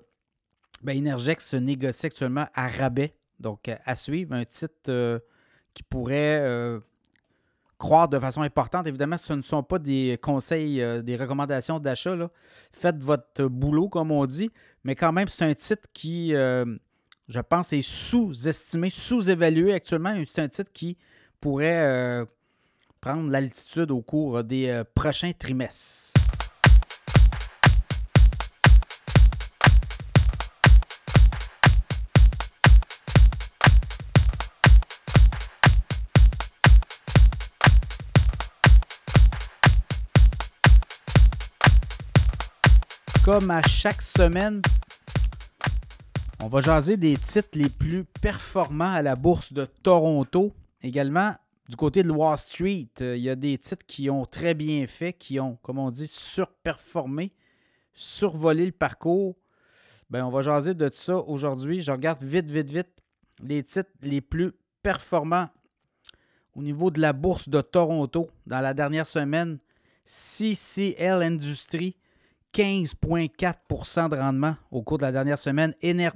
[0.82, 3.14] ben, Energex se négocie actuellement à rabais.
[3.40, 5.20] Donc, à suivre, un titre euh,
[5.74, 6.80] qui pourrait
[7.80, 8.86] croire de façon importante.
[8.86, 12.16] Évidemment, ce ne sont pas des conseils, des recommandations d'achat.
[12.72, 14.52] Faites votre boulot, comme on dit.
[14.84, 16.36] Mais quand même, c'est un titre qui,
[17.30, 20.16] je pense, est sous-estimé, sous-évalué actuellement.
[20.28, 20.98] C'est un titre qui
[21.40, 22.26] pourrait euh,
[23.00, 26.19] prendre l'altitude au cours des euh, prochains trimestres.
[43.32, 44.60] Comme à chaque semaine,
[46.42, 50.52] on va jaser des titres les plus performants à la bourse de Toronto
[50.82, 51.36] également,
[51.70, 54.88] du côté de Wall Street, euh, il y a des titres qui ont très bien
[54.88, 57.32] fait, qui ont, comme on dit, surperformé,
[57.94, 59.36] survolé le parcours.
[60.10, 61.82] Ben, on va jaser de ça aujourd'hui.
[61.82, 62.90] Je regarde vite, vite, vite
[63.44, 65.50] les titres les plus performants
[66.56, 69.60] au niveau de la bourse de Toronto dans la dernière semaine.
[70.08, 71.96] CCL Industries,
[72.54, 75.74] 15,4% de rendement au cours de la dernière semaine.
[75.84, 76.12] NR,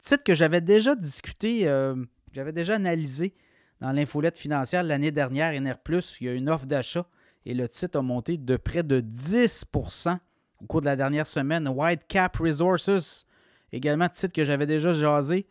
[0.00, 1.68] titre que j'avais déjà discuté.
[1.68, 1.96] Euh,
[2.32, 3.34] j'avais déjà analysé
[3.80, 5.76] dans l'infolette financière l'année dernière, NR,
[6.20, 7.06] il y a une offre d'achat
[7.44, 10.18] et le titre a monté de près de 10%
[10.62, 11.68] au cours de la dernière semaine.
[11.68, 13.26] White Cap Resources,
[13.72, 15.46] également titre que j'avais déjà jasé.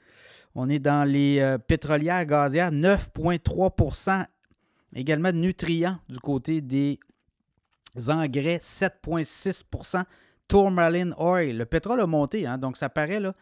[0.56, 4.26] On est dans les euh, pétrolières gazières, 9,3%
[4.98, 7.00] Également de nutriments du côté des
[8.08, 10.04] engrais, 7,6%
[10.48, 13.34] Tourmaline Oil, le pétrole a monté, hein, donc ça paraît là,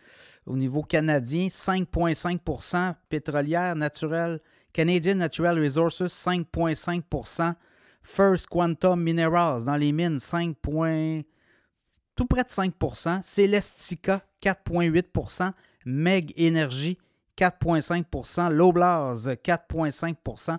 [0.46, 4.40] au niveau canadien, 5,5% pétrolière naturelle.
[4.74, 7.54] Canadian Natural Resources, 5,5%
[8.02, 10.58] First Quantum Minerals dans les mines, 5,
[12.16, 15.52] tout près de 5% Celestica, 4,8%
[15.86, 16.98] Meg Energy,
[17.38, 20.58] 4,5% Loblaz, 4,5%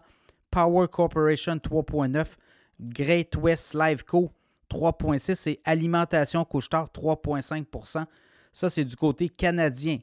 [0.51, 2.37] Power Corporation, 3,9
[2.81, 4.31] Great West Liveco,
[4.71, 8.07] 3,6 et Alimentation Couchetard, 3,5%
[8.55, 9.99] ça, c'est du côté canadien.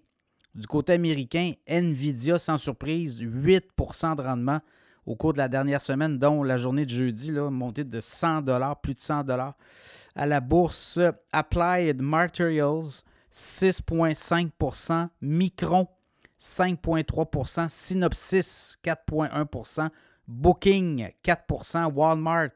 [0.53, 4.59] Du côté américain, Nvidia, sans surprise, 8% de rendement
[5.05, 8.43] au cours de la dernière semaine, dont la journée de jeudi, là, montée de 100
[8.83, 9.25] plus de 100
[10.15, 10.99] À la bourse,
[11.31, 15.87] Applied Materials, 6,5% Micron,
[16.37, 19.89] 5,3% Synopsys, 4,1
[20.31, 22.51] Booking, 4% Walmart,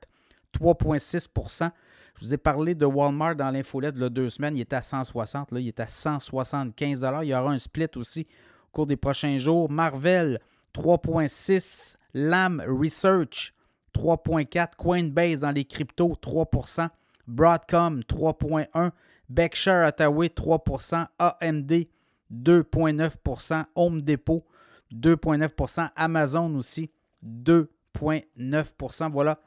[0.54, 1.72] 3,6%
[2.20, 4.56] je vous ai parlé de Walmart dans l'infolette de deux semaines.
[4.56, 5.52] Il était à 160.
[5.52, 9.38] Là, il est à 175 Il y aura un split aussi au cours des prochains
[9.38, 9.70] jours.
[9.70, 10.40] Marvel,
[10.74, 11.98] 3,6.
[12.14, 13.54] LAM Research,
[13.94, 14.76] 3,4.
[14.78, 16.88] Coinbase dans les cryptos, 3%
[17.28, 18.92] Broadcom, 3,1.
[19.28, 21.88] Berkshire Hathaway, 3% AMD,
[22.32, 24.46] 2,9% Home Depot,
[24.94, 26.92] 2,9% Amazon aussi,
[27.26, 29.40] 2,9% Voilà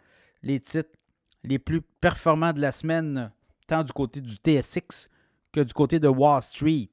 [0.43, 0.91] les titres
[1.45, 3.31] les plus performants de la semaine,
[3.67, 5.09] tant du côté du TSX
[5.53, 6.89] que du côté de Wall Street.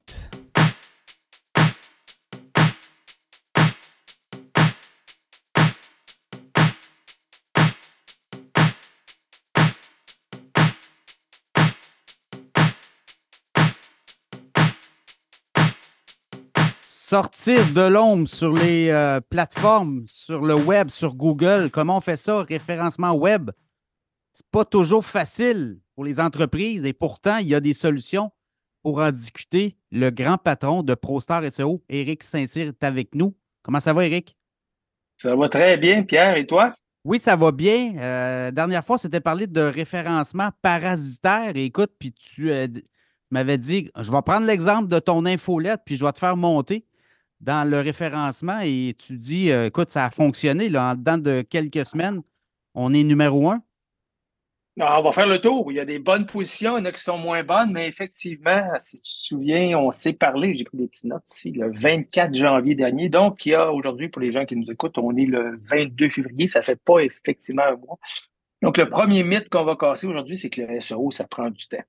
[17.06, 21.70] Sortir de l'ombre sur les euh, plateformes, sur le web, sur Google.
[21.70, 22.42] Comment on fait ça?
[22.42, 23.52] Référencement web?
[24.32, 25.78] C'est pas toujours facile.
[25.94, 28.32] pour les entreprises et pourtant, il y a des solutions
[28.82, 29.76] pour en discuter.
[29.92, 33.36] Le grand patron de ProStar SEO, Éric Saint-Cyr, est avec nous.
[33.62, 34.36] Comment ça va, Éric?
[35.16, 36.36] Ça va très bien, Pierre.
[36.36, 36.74] Et toi?
[37.04, 37.96] Oui, ça va bien.
[37.98, 41.52] Euh, dernière fois, c'était parlé de référencement parasitaire.
[41.54, 42.66] écoute, puis tu euh,
[43.30, 46.84] m'avais dit, je vais prendre l'exemple de ton infolette, puis je vais te faire monter
[47.40, 48.60] dans le référencement.
[48.62, 50.68] Et tu dis, euh, écoute, ça a fonctionné.
[50.68, 52.22] Là, en dedans de quelques semaines,
[52.74, 53.62] on est numéro un?
[54.78, 55.72] Non, on va faire le tour.
[55.72, 57.88] Il y a des bonnes positions, il y en a qui sont moins bonnes, mais
[57.88, 61.72] effectivement, si tu te souviens, on s'est parlé, j'ai pris des petites notes ici, le
[61.72, 63.08] 24 janvier dernier.
[63.08, 66.10] Donc, il y a aujourd'hui, pour les gens qui nous écoutent, on est le 22
[66.10, 67.98] février, ça fait pas effectivement un mois.
[68.60, 71.66] Donc, le premier mythe qu'on va casser aujourd'hui, c'est que le SEO, ça prend du
[71.68, 71.82] temps.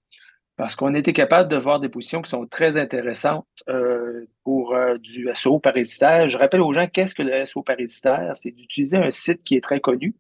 [0.58, 4.98] Parce qu'on était capable de voir des positions qui sont très intéressantes euh, pour euh,
[4.98, 6.28] du SEO parasitaire.
[6.28, 9.62] Je rappelle aux gens qu'est-ce que le SEO parasitaire, c'est d'utiliser un site qui est
[9.62, 10.16] très connu,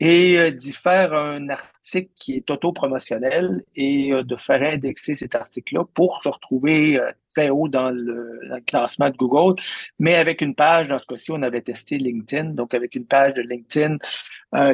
[0.00, 5.36] et euh, d'y faire un article qui est auto-promotionnel et euh, de faire indexer cet
[5.36, 6.98] article-là pour se retrouver
[7.34, 9.60] très haut dans le, classement de Google,
[10.00, 13.34] mais avec une page, dans ce cas-ci, on avait testé LinkedIn, donc avec une page
[13.34, 13.98] de LinkedIn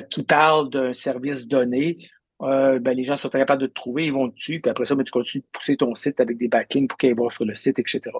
[0.08, 1.98] qui parle d'un service donné.
[2.40, 5.04] Ben, les gens sont capables de te trouver, ils vont dessus, puis après ça, ben,
[5.04, 7.78] tu continues de pousser ton site avec des backlinks pour qu'ils vont sur le site,
[7.78, 8.10] etc.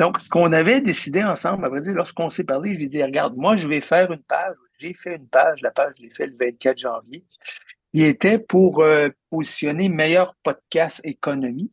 [0.00, 2.88] Donc, ce qu'on avait décidé ensemble, à vrai dire, lorsqu'on s'est parlé, je lui ai
[2.88, 4.56] dit, regarde, moi, je vais faire une page.
[4.78, 7.22] J'ai fait une page, la page, je l'ai fait le 24 janvier.
[7.92, 11.70] Il était pour euh, positionner meilleur podcast économie.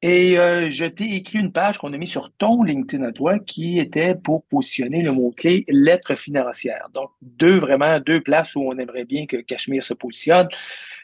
[0.00, 3.38] Et euh, je t'ai écrit une page qu'on a mis sur ton LinkedIn à toi
[3.38, 6.88] qui était pour positionner le mot-clé lettres financières.
[6.94, 10.48] Donc, deux, vraiment, deux places où on aimerait bien que Cachemire se positionne.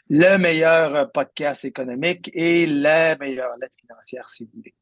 [0.09, 4.73] Le meilleur podcast économique et la meilleure lettre financière, si vous voulez.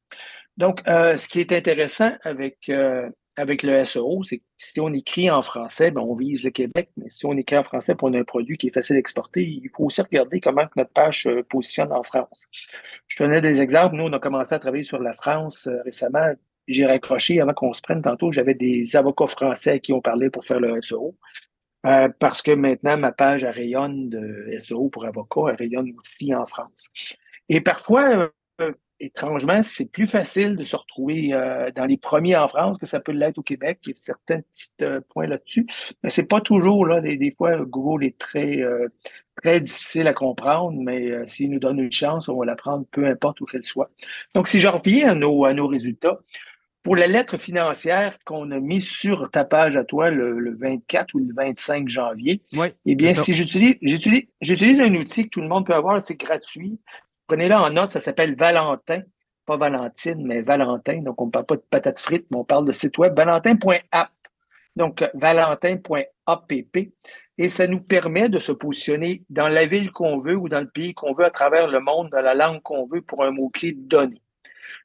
[0.56, 4.92] Donc, euh, ce qui est intéressant avec, euh, avec le SEO, c'est que si on
[4.94, 8.08] écrit en français, ben, on vise le Québec, mais si on écrit en français pour
[8.08, 11.92] un produit qui est facile d'exporter, il faut aussi regarder comment notre page se positionne
[11.92, 12.48] en France.
[13.08, 13.98] Je donnais des exemples.
[13.98, 16.34] Nous, on a commencé à travailler sur la France euh, récemment.
[16.70, 18.32] J'ai raccroché avant qu'on se prenne tantôt.
[18.32, 21.16] J'avais des avocats français qui ont parlé pour faire le SEO.
[22.20, 26.90] Parce que maintenant, ma page rayonne de SEO pour avocats, elle rayonne aussi en France.
[27.50, 28.30] Et parfois,
[29.00, 33.00] étrangement, c'est plus facile de se retrouver euh, dans les premiers en France que ça
[33.00, 33.80] peut l'être au Québec.
[33.86, 35.68] Il y a certains petits euh, points là-dessus,
[36.04, 37.02] mais c'est pas toujours là.
[37.02, 38.88] Des, fois, Google est très euh,
[39.44, 43.06] très difficile à comprendre, mais s'il nous donne une chance, on va la prendre, peu
[43.06, 43.92] importe où qu'elle soit.
[44.34, 45.16] Donc, si je reviens à
[45.54, 46.20] nos résultats,
[46.84, 51.20] pour la lettre financière qu'on a mis sur ta page à toi le, 24 ou
[51.20, 52.42] le 25 janvier,
[52.86, 56.16] eh bien, si j'utilise, j'utilise, j'utilise un outil que tout le monde peut avoir, c'est
[56.16, 56.80] gratuit.
[57.28, 59.02] Prenez-le en note, ça s'appelle Valentin.
[59.46, 61.02] Pas Valentine, mais Valentin.
[61.02, 64.12] Donc, on ne parle pas de patates frites, mais on parle de site web valentin.app.
[64.76, 66.54] Donc, valentin.app.
[67.38, 70.70] Et ça nous permet de se positionner dans la ville qu'on veut ou dans le
[70.70, 73.74] pays qu'on veut à travers le monde, dans la langue qu'on veut pour un mot-clé
[73.78, 74.22] donné.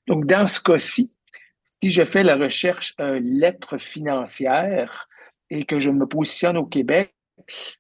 [0.06, 1.12] Donc, dans ce cas-ci,
[1.82, 5.08] si je fais la recherche euh, lettre financière
[5.50, 7.14] et que je me positionne au Québec,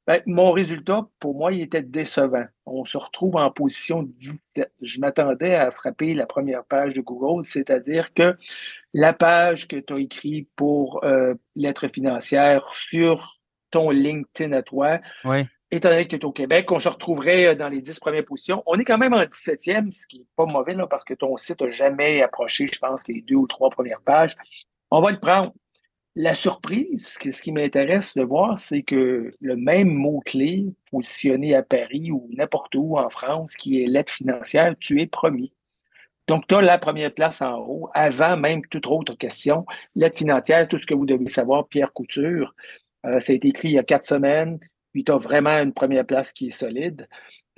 [0.06, 2.44] ben, mon résultat, pour moi, il était décevant.
[2.66, 4.72] On se retrouve en position 17.
[4.80, 8.36] Je m'attendais à frapper la première page de Google, c'est-à-dire que
[8.92, 13.36] la page que tu as écrite pour euh, lettres financières sur
[13.70, 15.00] ton LinkedIn à toi,
[15.72, 18.24] étant donné que tu es au Québec, on se retrouverait euh, dans les 10 premières
[18.24, 18.62] positions.
[18.66, 21.62] On est quand même en 17e, ce qui n'est pas mauvais parce que ton site
[21.62, 24.36] n'a jamais approché, je pense, les deux ou trois premières pages.
[24.90, 25.52] On va le prendre.
[26.14, 32.10] La surprise, ce qui m'intéresse de voir, c'est que le même mot-clé positionné à Paris
[32.10, 35.54] ou n'importe où en France, qui est l'aide financière, tu es premier.
[36.28, 39.64] Donc, tu as la première place en haut, avant même toute autre question.
[39.94, 42.54] L'aide financière, tout ce que vous devez savoir, Pierre Couture,
[43.06, 44.60] euh, ça a été écrit il y a quatre semaines,
[44.92, 47.08] puis tu as vraiment une première place qui est solide.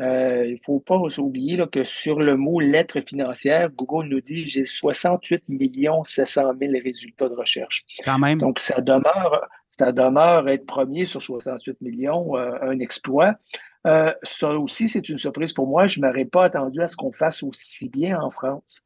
[0.01, 4.21] Euh, il ne faut pas oublier là, que sur le mot lettre financière, Google nous
[4.21, 5.45] dit j'ai 68
[6.05, 7.85] 700 000 résultats de recherche.
[8.05, 8.41] Quand même.
[8.41, 13.37] Donc, ça demeure, ça demeure être premier sur 68 millions, euh, un exploit.
[13.87, 15.87] Euh, ça aussi, c'est une surprise pour moi.
[15.87, 18.81] Je ne m'aurais pas attendu à ce qu'on fasse aussi bien en France.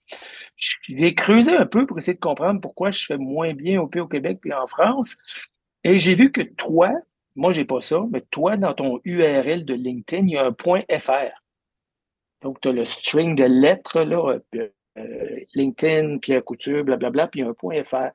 [0.56, 3.86] Je vais creuser un peu pour essayer de comprendre pourquoi je fais moins bien au
[3.86, 5.16] Pays au Québec puis en France.
[5.84, 6.90] Et j'ai vu que toi,
[7.38, 10.52] moi, j'ai pas ça, mais toi, dans ton URL de LinkedIn, il y a un
[10.52, 11.30] point .fr.
[12.42, 17.44] Donc, tu as le string de lettres, là, euh, LinkedIn, Pierre Couture, blablabla, puis il
[17.44, 18.10] y a un point .fr.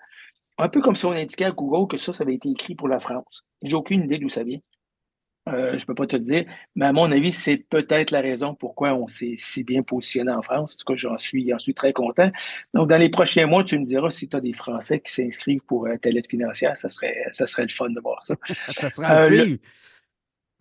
[0.57, 2.89] Un peu comme si on indiquait à Google que ça, ça avait été écrit pour
[2.89, 3.45] la France.
[3.63, 4.59] J'ai aucune idée d'où ça vient.
[5.49, 8.21] Euh, je ne peux pas te le dire, mais à mon avis, c'est peut-être la
[8.21, 10.75] raison pourquoi on s'est si bien positionné en France.
[10.75, 12.31] En tout cas, j'en suis, suis très content.
[12.73, 15.65] Donc, dans les prochains mois, tu me diras si tu as des Français qui s'inscrivent
[15.67, 18.35] pour euh, ta lettre financière, ça serait, ça serait le fun de voir ça.
[18.71, 19.57] ça sera euh,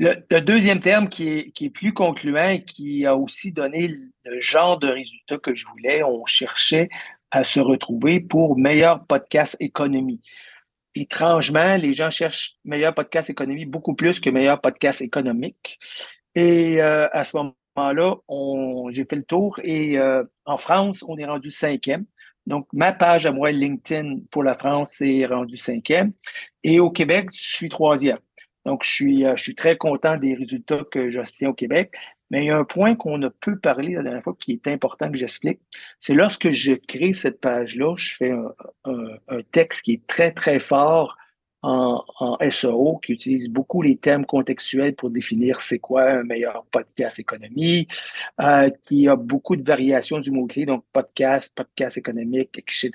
[0.01, 3.87] Le, deuxième terme qui est, qui est, plus concluant et qui a aussi donné
[4.25, 6.89] le genre de résultat que je voulais, on cherchait
[7.31, 10.23] à se retrouver pour meilleur podcast économie.
[10.95, 15.79] Étrangement, les gens cherchent meilleur podcast économie beaucoup plus que meilleur podcast économique.
[16.35, 18.17] Et euh, à ce moment-là,
[18.91, 22.05] j'ai fait le tour et euh, en France, on est rendu cinquième.
[22.47, 26.13] Donc, ma page à moi, LinkedIn pour la France, est rendue cinquième.
[26.65, 28.19] Et au Québec, je suis troisième.
[28.65, 31.95] Donc, je suis, euh, je suis très content des résultats que j'obtiens au Québec.
[32.33, 34.67] Mais il y a un point qu'on a peu parlé la dernière fois qui est
[34.67, 35.61] important que j'explique.
[36.01, 38.33] C'est lorsque je crée cette page-là, je fais
[38.85, 41.19] un, texte qui est très, très fort
[41.61, 46.65] en, en, SEO, qui utilise beaucoup les termes contextuels pour définir c'est quoi un meilleur
[46.71, 47.87] podcast économie,
[48.41, 52.91] euh, qui a beaucoup de variations du mot-clé, donc podcast, podcast économique, etc.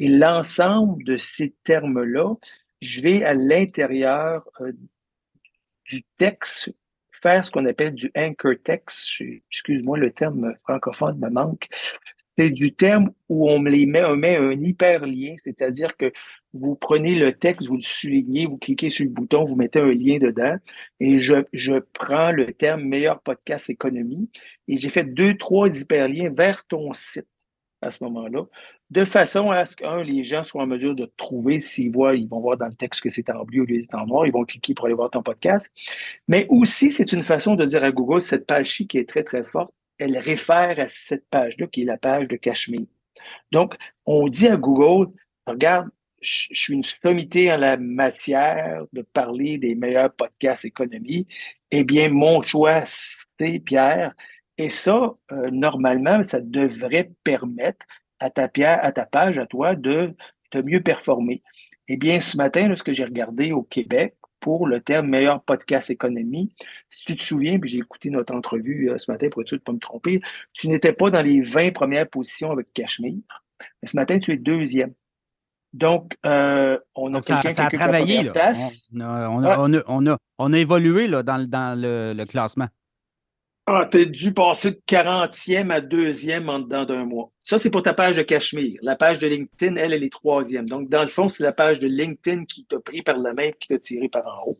[0.00, 2.34] Et l'ensemble de ces termes-là,
[2.82, 4.72] je vais à l'intérieur euh,
[5.88, 6.74] du texte
[7.22, 9.22] faire ce qu'on appelle du anchor text.
[9.50, 11.68] Excuse-moi, le terme francophone me manque.
[12.38, 16.12] C'est du terme où on les met, on met un hyperlien, c'est-à-dire que
[16.52, 19.92] vous prenez le texte, vous le soulignez, vous cliquez sur le bouton, vous mettez un
[19.92, 20.56] lien dedans,
[21.00, 24.30] et je, je prends le terme meilleur podcast économie,
[24.68, 27.28] et j'ai fait deux, trois hyperliens vers ton site
[27.82, 28.44] à ce moment-là
[28.90, 32.28] de façon à ce que, les gens soient en mesure de trouver, s'ils voient, ils
[32.28, 34.32] vont voir dans le texte que c'est en bleu au lieu d'être en noir, ils
[34.32, 35.72] vont cliquer pour aller voir ton podcast.
[36.28, 39.42] Mais aussi, c'est une façon de dire à Google, cette page-ci qui est très, très
[39.42, 42.86] forte, elle réfère à cette page-là, qui est la page de Cachemire.
[43.50, 43.74] Donc,
[44.04, 45.12] on dit à Google,
[45.46, 45.88] regarde,
[46.20, 51.26] je suis une sommité en la matière de parler des meilleurs podcasts économie.
[51.70, 54.14] Eh bien, mon choix, c'est Pierre.
[54.58, 57.84] Et ça, euh, normalement, ça devrait permettre
[58.20, 60.14] à ta, à ta page, à toi, de,
[60.52, 61.42] de mieux performer.
[61.88, 66.52] Eh bien, ce matin, lorsque j'ai regardé au Québec pour le terme meilleur podcast économie,
[66.88, 69.56] si tu te souviens, puis j'ai écouté notre entrevue euh, ce matin pour être sûr
[69.56, 70.20] de ne pas me tromper,
[70.52, 73.22] tu n'étais pas dans les 20 premières positions avec Cachemire.
[73.82, 74.92] Mais ce matin, tu es deuxième.
[75.72, 78.30] Donc, euh, on a quelqu'un qui a travaillé.
[78.94, 79.58] On, a,
[79.88, 82.68] on, a, on, a, évolué là, dans, dans le classement.
[83.68, 87.32] Ah, tu as dû passer de 40e à 2e en dedans d'un mois.
[87.40, 88.78] Ça, c'est pour ta page de Cachemire.
[88.82, 90.68] La page de LinkedIn, elle, elle est troisième.
[90.68, 93.42] Donc, dans le fond, c'est la page de LinkedIn qui t'a pris par la main
[93.42, 94.58] et qui t'a tiré par en haut.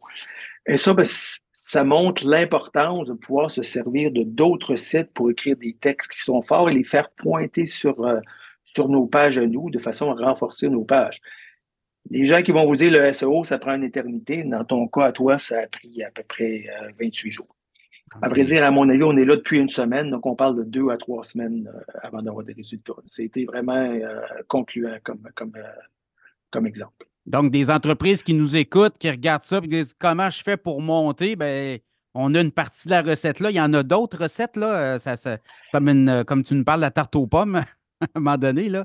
[0.67, 5.57] Et ça, ben, ça montre l'importance de pouvoir se servir de d'autres sites pour écrire
[5.57, 8.19] des textes qui sont forts et les faire pointer sur, euh,
[8.65, 11.21] sur nos pages à nous de façon à renforcer nos pages.
[12.11, 14.43] Les gens qui vont vous dire le SEO, ça prend une éternité.
[14.43, 16.65] Dans ton cas, à toi, ça a pris à peu près
[16.99, 17.56] 28 euh, jours.
[18.23, 20.57] À vrai dire, à mon avis, on est là depuis une semaine, donc on parle
[20.57, 22.95] de deux à trois semaines euh, avant d'avoir des résultats.
[23.05, 25.63] C'était vraiment euh, concluant comme, comme, euh,
[26.51, 27.07] comme exemple.
[27.27, 30.81] Donc, des entreprises qui nous écoutent, qui regardent ça et disent comment je fais pour
[30.81, 31.79] monter, ben
[32.15, 33.51] on a une partie de la recette là.
[33.51, 34.99] Il y en a d'autres recettes, là.
[34.99, 35.43] Ça, c'est
[35.73, 37.57] comme, une, comme tu nous parles de la tarte aux pommes
[38.01, 38.85] à un moment donné, là.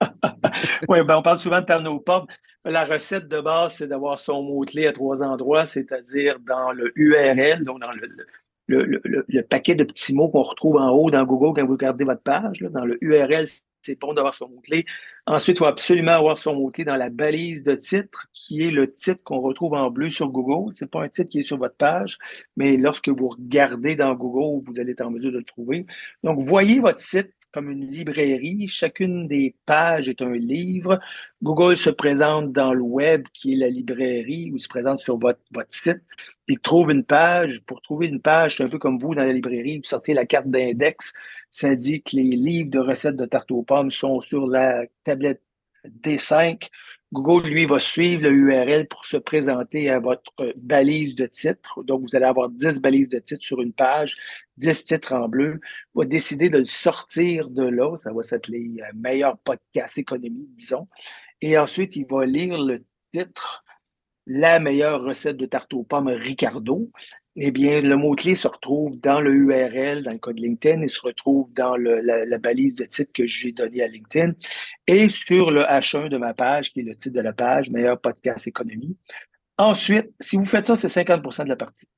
[0.88, 2.26] oui, ben on parle souvent de tarte aux pommes.
[2.64, 7.62] La recette de base, c'est d'avoir son mot-clé à trois endroits, c'est-à-dire dans le URL,
[7.62, 8.26] donc dans le,
[8.66, 12.22] le, paquet de petits mots qu'on retrouve en haut dans Google quand vous regardez votre
[12.22, 12.60] page.
[12.60, 13.46] dans le URL,
[13.82, 14.84] c'est bon d'avoir son mot-clé.
[15.26, 18.92] Ensuite, il faut absolument avoir son mot-clé dans la balise de titre, qui est le
[18.92, 20.74] titre qu'on retrouve en bleu sur Google.
[20.74, 22.18] Ce n'est pas un titre qui est sur votre page,
[22.56, 25.86] mais lorsque vous regardez dans Google, vous allez être en mesure de le trouver.
[26.24, 28.68] Donc, voyez votre site comme une librairie.
[28.68, 31.00] Chacune des pages est un livre.
[31.42, 35.40] Google se présente dans le web, qui est la librairie, ou se présente sur votre,
[35.70, 36.02] site.
[36.48, 37.62] Il trouve une page.
[37.66, 40.26] Pour trouver une page, c'est un peu comme vous dans la librairie, vous sortez la
[40.26, 41.14] carte d'index.
[41.50, 45.40] Ça dit que les livres de recettes de tarte aux pommes sont sur la tablette
[45.86, 46.68] D5
[47.12, 51.84] Google, lui, va suivre le URL pour se présenter à votre balise de titre.
[51.84, 54.16] Donc, vous allez avoir 10 balises de titres sur une page,
[54.58, 55.60] 10 titres en bleu.
[55.94, 57.96] Va décider de le sortir de là.
[57.96, 60.88] Ça va s'appeler euh, meilleur podcast économie, disons.
[61.40, 63.64] Et ensuite, il va lire le titre
[64.26, 66.90] La meilleure recette de tarte aux pommes Ricardo
[67.36, 71.02] eh bien, le mot-clé se retrouve dans le URL, dans le code LinkedIn, il se
[71.02, 74.32] retrouve dans la, balise de titre que j'ai donnée à LinkedIn
[74.86, 78.00] et sur le H1 de ma page, qui est le titre de la page, Meilleur
[78.00, 78.96] podcast économie.
[79.58, 81.88] Ensuite, si vous faites ça, c'est 50% de la partie.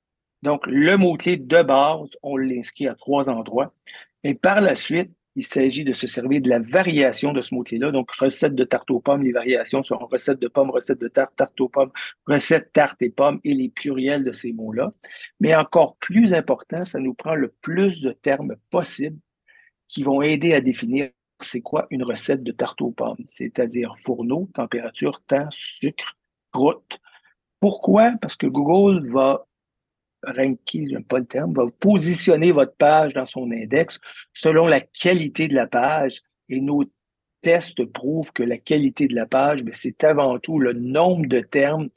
[0.43, 3.73] Donc, le mot-clé de base, on l'inscrit à trois endroits.
[4.25, 7.93] Et par la suite, il s'agit de se servir de la variation de ce mot-clé-là.
[7.93, 11.37] Donc, recette de tarte aux pommes, les variations sont recette de pommes, recette de tarte,
[11.37, 11.93] tarte aux pommes,
[12.27, 14.93] recette tarte et pommes et les pluriels de ces mots-là.
[15.39, 19.19] Mais encore plus important, ça nous prend le plus de termes possibles
[19.87, 21.11] qui vont aider à définir
[21.41, 26.17] c'est quoi une recette de tarte aux pommes, c'est-à-dire fourneau, température, temps, sucre,
[26.53, 26.99] croûte.
[27.61, 28.15] Pourquoi?
[28.21, 29.47] Parce que Google va
[30.23, 34.01] ranker, j'aime pas le terme, va positionner votre page dans son index
[34.35, 36.23] selon la qualité de la page.
[36.49, 36.85] Et nos
[37.43, 41.41] tests prouvent que la qualité de la page, ben, c'est avant tout le nombre de
[41.41, 41.89] termes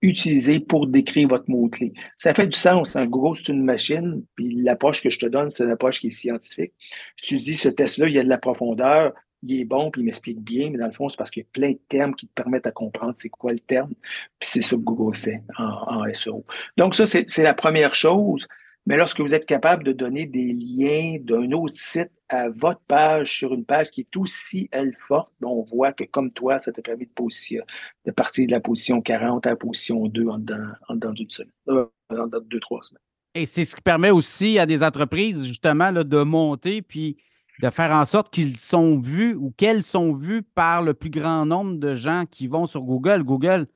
[0.00, 1.92] utilisés pour décrire votre mot-clé.
[2.16, 2.94] Ça fait du sens.
[2.94, 6.06] En gros, c'est une machine, puis l'approche que je te donne, c'est une approche qui
[6.06, 6.72] est scientifique.
[7.16, 9.12] Si tu dis ce test-là, il y a de la profondeur,
[9.42, 11.46] il est bon, puis il m'explique bien, mais dans le fond, c'est parce qu'il y
[11.46, 13.92] a plein de termes qui te permettent à comprendre c'est quoi le terme,
[14.38, 16.44] puis c'est ça que Google fait en, SEO.
[16.76, 18.46] Donc ça, c'est la première chose.
[18.86, 23.36] Mais lorsque vous êtes capable de donner des liens d'un autre site à votre page
[23.36, 26.72] sur une page qui est aussi, elle, forte, ben, on voit que comme toi, ça
[26.72, 27.60] te permet de,
[28.06, 31.84] de partir de la position 40 à la position 2 en dedans, d'une semaine, euh,
[32.08, 33.02] en dedans de deux, trois semaines.
[33.34, 37.18] Et c'est ce qui permet aussi à des entreprises, justement, de monter puis
[37.60, 41.44] de faire en sorte qu'ils sont vus ou qu'elles sont vues par le plus grand
[41.44, 43.24] nombre de gens qui vont sur Google.
[43.24, 43.66] Google,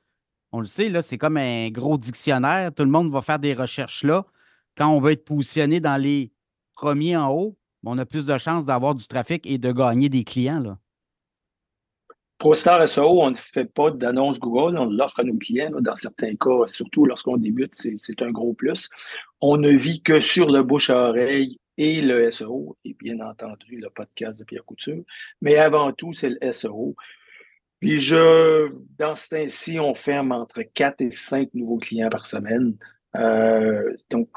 [0.51, 2.73] on le sait, c'est comme un gros dictionnaire.
[2.73, 4.25] Tout le monde va faire des recherches là
[4.77, 6.31] quand on veut être positionné dans les
[6.73, 10.23] premiers en haut, on a plus de chances d'avoir du trafic et de gagner des
[10.23, 10.59] clients.
[10.59, 10.77] Là.
[12.37, 15.69] ProStar SEO, on ne fait pas d'annonce Google, on l'offre à nos clients.
[15.79, 18.89] dans certains cas, surtout lorsqu'on débute, c'est un gros plus.
[19.41, 23.77] On ne vit que sur le bouche à oreille et le SEO, et bien entendu
[23.77, 25.03] le podcast de Pierre Couture.
[25.41, 26.95] Mais avant tout, c'est le SEO.
[27.79, 32.77] Puis je, dans ce temps-ci, on ferme entre 4 et 5 nouveaux clients par semaine.
[33.15, 34.29] Euh, donc,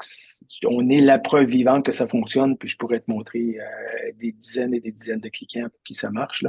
[0.65, 4.33] on est la preuve vivante que ça fonctionne, puis je pourrais te montrer euh, des
[4.33, 6.45] dizaines et des dizaines de clients pour qui ça marche.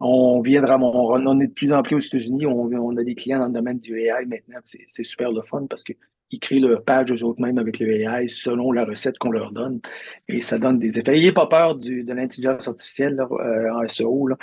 [0.00, 3.14] On viendra, on, on est de plus en plus aux États-Unis, on, on, a des
[3.14, 5.84] clients dans le domaine du AI maintenant, c'est super le fun parce
[6.28, 9.52] qu'ils créent leur page eux autres mêmes avec le AI selon la recette qu'on leur
[9.52, 9.80] donne
[10.28, 11.12] et ça donne des effets.
[11.12, 14.28] N'ayez pas peur du, de l'intelligence artificielle euh, en SEO.
[14.28, 14.36] Là.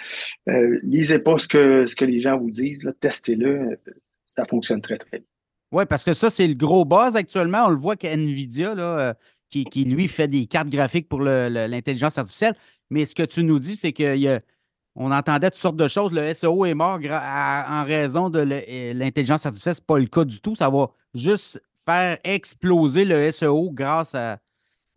[0.81, 3.79] lisez pas ce que, ce que les gens vous disent, testez-le,
[4.25, 5.27] ça fonctionne très très bien.
[5.71, 7.65] Oui, parce que ça, c'est le gros buzz actuellement.
[7.65, 9.13] On le voit qu'NVIDIA, euh,
[9.49, 12.55] qui, lui, fait des cartes graphiques pour l'intelligence artificielle.
[12.89, 16.13] Mais ce que tu nous dis, c'est qu'on entendait toutes sortes de choses.
[16.13, 19.75] Le SEO est mort en raison de euh, l'intelligence artificielle.
[19.75, 20.55] Ce n'est pas le cas du tout.
[20.55, 24.15] Ça va juste faire exploser le SEO grâce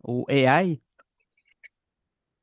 [0.03, 0.79] au AI.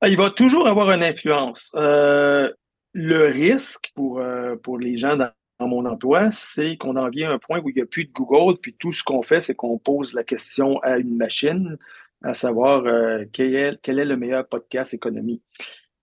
[0.00, 1.72] Ah, il va toujours avoir une influence.
[1.74, 2.52] Euh,
[2.92, 4.22] le risque pour,
[4.62, 7.70] pour les gens dans dans mon emploi, c'est qu'on en vient à un point où
[7.70, 10.24] il n'y a plus de Google, puis tout ce qu'on fait, c'est qu'on pose la
[10.24, 11.78] question à une machine,
[12.22, 15.42] à savoir euh, quel, est, quel, est, le meilleur podcast économie.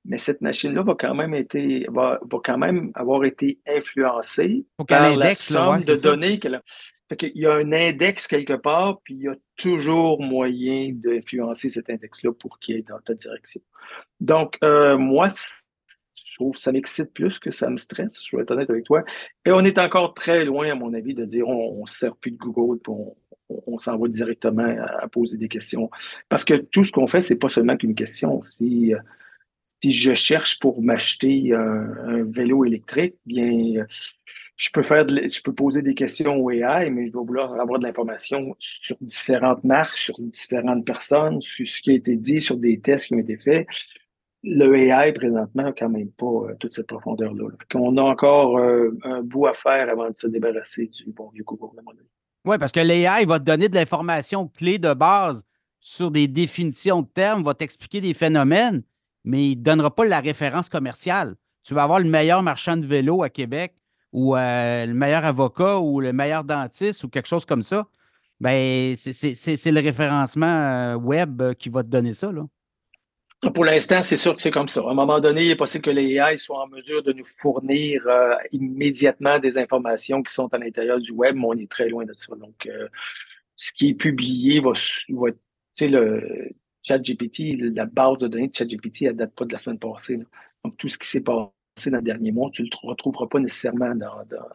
[0.05, 5.15] Mais cette machine-là va quand même été, va, va, quand même avoir été influencée par
[5.15, 6.63] la somme de données qu'elle a.
[7.21, 11.89] il y a un index quelque part, puis il y a toujours moyen d'influencer cet
[11.89, 13.61] index-là pour qu'il aille dans ta direction.
[14.19, 15.27] Donc, euh, moi,
[16.13, 18.85] je trouve que ça m'excite plus que ça me stresse, je vais être honnête avec
[18.85, 19.03] toi.
[19.45, 22.31] Et on est encore très loin, à mon avis, de dire on ne sert plus
[22.31, 22.93] de Google, puis
[23.67, 25.91] on, s'en va directement à, poser des questions.
[26.29, 28.41] Parce que tout ce qu'on fait, c'est pas seulement qu'une question.
[28.41, 28.93] Si,
[29.83, 33.85] si je cherche pour m'acheter un, vélo électrique, bien,
[34.55, 37.79] je peux faire je peux poser des questions au AI, mais je dois vouloir avoir
[37.79, 42.57] de l'information sur différentes marques, sur différentes personnes, sur ce qui a été dit, sur
[42.57, 43.67] des tests qui ont été faits
[44.43, 47.45] le AI, présentement, n'a quand même pas euh, toute cette profondeur-là.
[47.75, 51.43] On a encore euh, un bout à faire avant de se débarrasser du bon vieux
[51.45, 51.69] Google.
[52.45, 55.43] Oui, parce que l'AI va te donner de l'information clé de base
[55.79, 58.83] sur des définitions de termes, va t'expliquer des phénomènes,
[59.23, 61.35] mais il ne donnera pas la référence commerciale.
[61.65, 63.73] Tu vas avoir le meilleur marchand de vélo à Québec
[64.13, 67.87] ou euh, le meilleur avocat ou le meilleur dentiste ou quelque chose comme ça.
[68.39, 72.31] Ben, c'est le référencement web qui va te donner ça.
[72.31, 72.45] Là.
[73.51, 74.81] Pour l'instant, c'est sûr que c'est comme ça.
[74.81, 77.25] À un moment donné, il est possible que les AI soient en mesure de nous
[77.25, 81.89] fournir euh, immédiatement des informations qui sont à l'intérieur du web, mais on est très
[81.89, 82.35] loin de ça.
[82.35, 82.87] Donc, euh,
[83.55, 85.37] ce qui est publié va, va tu
[85.73, 86.51] sais, le
[86.83, 90.19] ChatGPT, la base de données de ChatGPT, elle date pas de la semaine passée.
[90.63, 91.49] Donc, tout ce qui s'est passé
[91.87, 94.47] dans le dernier mois, tu ne le retrouveras pas nécessairement dans, dans,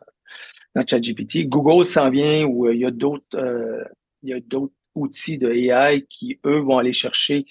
[0.74, 1.48] dans ChatGPT.
[1.48, 3.86] Google s'en vient où euh, il y a d'autres,
[4.22, 7.46] il y a d'autres outils de AI qui, eux, vont aller chercher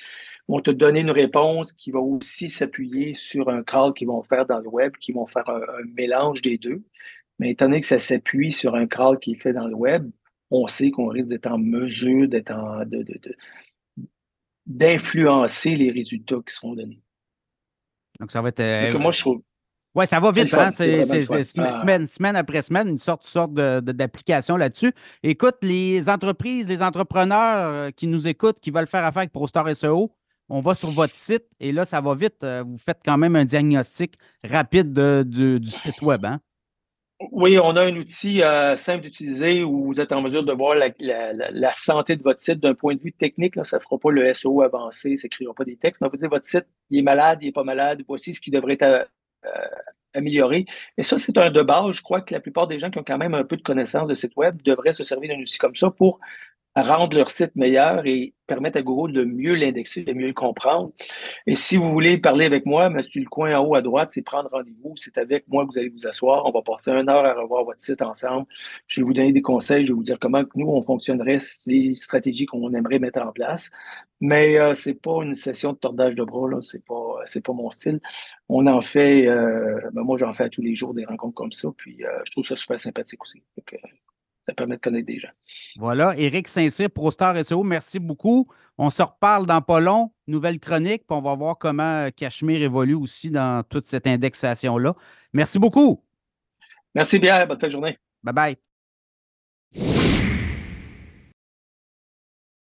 [0.47, 4.45] vont te donner une réponse qui va aussi s'appuyer sur un crawl qu'ils vont faire
[4.45, 5.61] dans le web, qui vont faire un,
[5.95, 6.83] mélange des deux.
[7.39, 10.09] Mais étant donné que ça s'appuie sur un crawl qui est fait dans le web,
[10.49, 13.05] on sait qu'on risque d'être en mesure d'être en, de,
[14.65, 17.01] d'influencer les résultats qui seront donnés.
[18.19, 18.59] Donc, ça va être.
[18.61, 19.41] Euh, moi, je trouve.
[19.97, 20.69] Oui, ça va vite, hein?
[20.69, 24.93] C'est semaine, semaine, après semaine, une sorte, sorte d'application là-dessus.
[25.23, 29.75] Écoute, les entreprises, les entrepreneurs euh, qui nous écoutent, qui veulent faire affaire avec ProStar
[29.75, 30.11] SEO,
[30.49, 32.43] on va sur votre site et là, ça va vite.
[32.43, 36.25] Euh, vous faites quand même un diagnostic rapide du site web.
[36.25, 36.41] Hein?
[37.31, 40.75] Oui, on a un outil euh, simple d'utiliser où vous êtes en mesure de voir
[40.75, 43.55] la, santé de votre site d'un point de vue technique.
[43.55, 46.01] Là, ça ne fera pas le SEO avancé, ça n'écrira pas des textes.
[46.01, 48.39] Mais on peut dire votre site, il est malade, il n'est pas malade, voici ce
[48.39, 49.07] qui devrait être
[49.45, 49.49] euh,
[50.13, 50.65] amélioré.
[50.97, 51.91] Et ça, c'est un de base.
[51.91, 54.07] Je crois que la plupart des gens qui ont quand même un peu de connaissance
[54.07, 56.19] de site web devraient se servir d'un outil comme ça pour
[56.81, 60.91] rendre leur site meilleur et permettre à Google de mieux l'indexer, de mieux le comprendre.
[61.45, 64.21] Et si vous voulez parler avec moi, c'est le coin en haut à droite, c'est
[64.21, 64.93] prendre rendez-vous.
[64.95, 66.45] C'est avec moi que vous allez vous asseoir.
[66.45, 68.45] On va passer une heure à revoir votre site ensemble.
[68.87, 69.85] Je vais vous donner des conseils.
[69.85, 73.69] Je vais vous dire comment nous, on fonctionnerait, ces stratégies qu'on aimerait mettre en place.
[74.21, 76.47] Mais euh, c'est pas une session de tordage de bras.
[76.61, 77.99] C'est pas, c'est pas mon style.
[78.49, 81.51] On en fait, euh, ben moi, j'en fais à tous les jours des rencontres comme
[81.51, 81.69] ça.
[81.75, 83.43] Puis euh, je trouve ça super sympathique aussi.
[84.47, 85.31] Ça permet de connaître des gens.
[85.75, 88.45] Voilà, Éric Saint-Cyr, ProStar SEO, merci beaucoup.
[88.77, 92.93] On se reparle dans pas long, nouvelle chronique, puis on va voir comment Cachemire évolue
[92.93, 94.95] aussi dans toute cette indexation-là.
[95.33, 96.01] Merci beaucoup.
[96.95, 97.97] Merci bien, bonne fin de journée.
[98.23, 98.66] Bye bye.